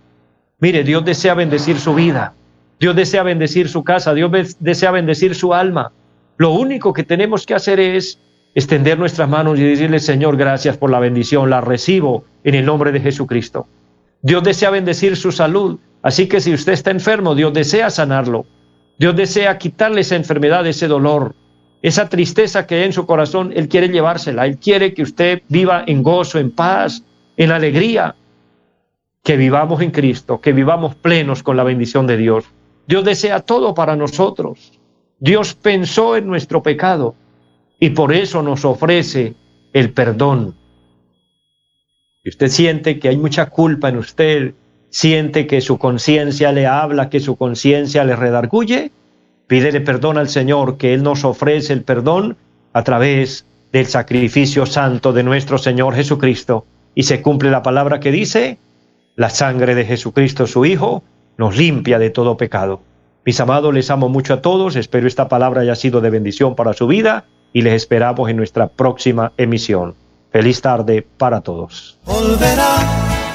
Mire, 0.59 0.83
Dios 0.83 1.05
desea 1.05 1.35
bendecir 1.35 1.79
su 1.79 1.95
vida, 1.95 2.33
Dios 2.81 2.97
desea 2.97 3.23
bendecir 3.23 3.69
su 3.69 3.81
casa, 3.81 4.13
Dios 4.13 4.57
desea 4.59 4.91
bendecir 4.91 5.35
su 5.35 5.53
alma. 5.53 5.93
Lo 6.35 6.51
único 6.51 6.91
que 6.91 7.03
tenemos 7.03 7.45
que 7.45 7.55
hacer 7.55 7.79
es 7.79 8.19
extender 8.53 8.99
nuestras 8.99 9.29
manos 9.29 9.57
y 9.57 9.63
decirle, 9.63 9.99
Señor, 9.99 10.35
gracias 10.35 10.75
por 10.75 10.89
la 10.89 10.99
bendición, 10.99 11.49
la 11.49 11.61
recibo 11.61 12.25
en 12.43 12.55
el 12.55 12.65
nombre 12.65 12.91
de 12.91 12.99
Jesucristo. 12.99 13.67
Dios 14.21 14.43
desea 14.43 14.69
bendecir 14.69 15.15
su 15.15 15.31
salud, 15.31 15.79
así 16.03 16.27
que 16.27 16.41
si 16.41 16.53
usted 16.53 16.73
está 16.73 16.91
enfermo, 16.91 17.35
Dios 17.35 17.53
desea 17.53 17.89
sanarlo. 17.89 18.45
Dios 18.97 19.15
desea 19.15 19.57
quitarle 19.57 20.01
esa 20.01 20.17
enfermedad, 20.17 20.67
ese 20.67 20.89
dolor. 20.89 21.35
Esa 21.81 22.09
tristeza 22.09 22.67
que 22.67 22.83
en 22.83 22.93
su 22.93 23.05
corazón, 23.05 23.53
Él 23.55 23.69
quiere 23.69 23.89
llevársela. 23.89 24.45
Él 24.45 24.57
quiere 24.57 24.93
que 24.93 25.03
usted 25.03 25.41
viva 25.47 25.83
en 25.87 26.03
gozo, 26.03 26.39
en 26.39 26.51
paz, 26.51 27.03
en 27.37 27.51
alegría. 27.51 28.15
Que 29.23 29.37
vivamos 29.37 29.81
en 29.81 29.91
Cristo, 29.91 30.41
que 30.41 30.53
vivamos 30.53 30.95
plenos 30.95 31.43
con 31.43 31.55
la 31.55 31.63
bendición 31.63 32.07
de 32.07 32.17
Dios. 32.17 32.45
Dios 32.87 33.05
desea 33.05 33.41
todo 33.41 33.73
para 33.73 33.95
nosotros. 33.95 34.79
Dios 35.19 35.53
pensó 35.53 36.15
en 36.15 36.27
nuestro 36.27 36.63
pecado 36.63 37.15
y 37.79 37.91
por 37.91 38.13
eso 38.13 38.41
nos 38.41 38.65
ofrece 38.65 39.35
el 39.73 39.91
perdón. 39.93 40.55
Y 42.23 42.29
usted 42.29 42.47
siente 42.47 42.99
que 42.99 43.09
hay 43.09 43.17
mucha 43.17 43.47
culpa 43.47 43.89
en 43.89 43.97
usted, 43.97 44.53
siente 44.89 45.47
que 45.47 45.61
su 45.61 45.77
conciencia 45.77 46.51
le 46.51 46.67
habla, 46.67 47.09
que 47.09 47.19
su 47.19 47.35
conciencia 47.35 48.03
le 48.03 48.15
redarguye, 48.15 48.91
Pídele 49.49 49.81
perdón 49.81 50.19
al 50.19 50.29
Señor, 50.29 50.77
que 50.77 50.93
Él 50.93 51.01
nos 51.01 51.25
ofrece 51.25 51.73
el 51.73 51.81
perdón 51.81 52.37
a 52.71 52.83
través 52.83 53.47
del 53.71 53.87
sacrificio 53.87 54.67
santo 54.67 55.11
de 55.11 55.23
nuestro 55.23 55.57
Señor 55.57 55.95
Jesucristo. 55.95 56.65
Y 56.93 57.01
se 57.01 57.23
cumple 57.23 57.49
la 57.49 57.63
palabra 57.63 57.99
que 57.99 58.11
dice, 58.11 58.59
la 59.15 59.31
sangre 59.31 59.73
de 59.73 59.85
Jesucristo, 59.85 60.45
su 60.45 60.65
Hijo, 60.65 61.01
nos 61.39 61.57
limpia 61.57 61.97
de 61.97 62.11
todo 62.11 62.37
pecado. 62.37 62.81
Mis 63.25 63.39
amados, 63.39 63.73
les 63.73 63.89
amo 63.89 64.07
mucho 64.07 64.35
a 64.35 64.41
todos, 64.43 64.75
espero 64.75 65.07
esta 65.07 65.27
palabra 65.27 65.61
haya 65.61 65.75
sido 65.75 65.99
de 65.99 66.11
bendición 66.11 66.55
para 66.55 66.73
su 66.73 66.85
vida 66.85 67.25
y 67.51 67.63
les 67.63 67.73
esperamos 67.73 68.29
en 68.29 68.37
nuestra 68.37 68.67
próxima 68.67 69.31
emisión. 69.35 69.95
Feliz 70.31 70.61
tarde 70.61 71.03
para 71.17 71.41
todos. 71.41 71.97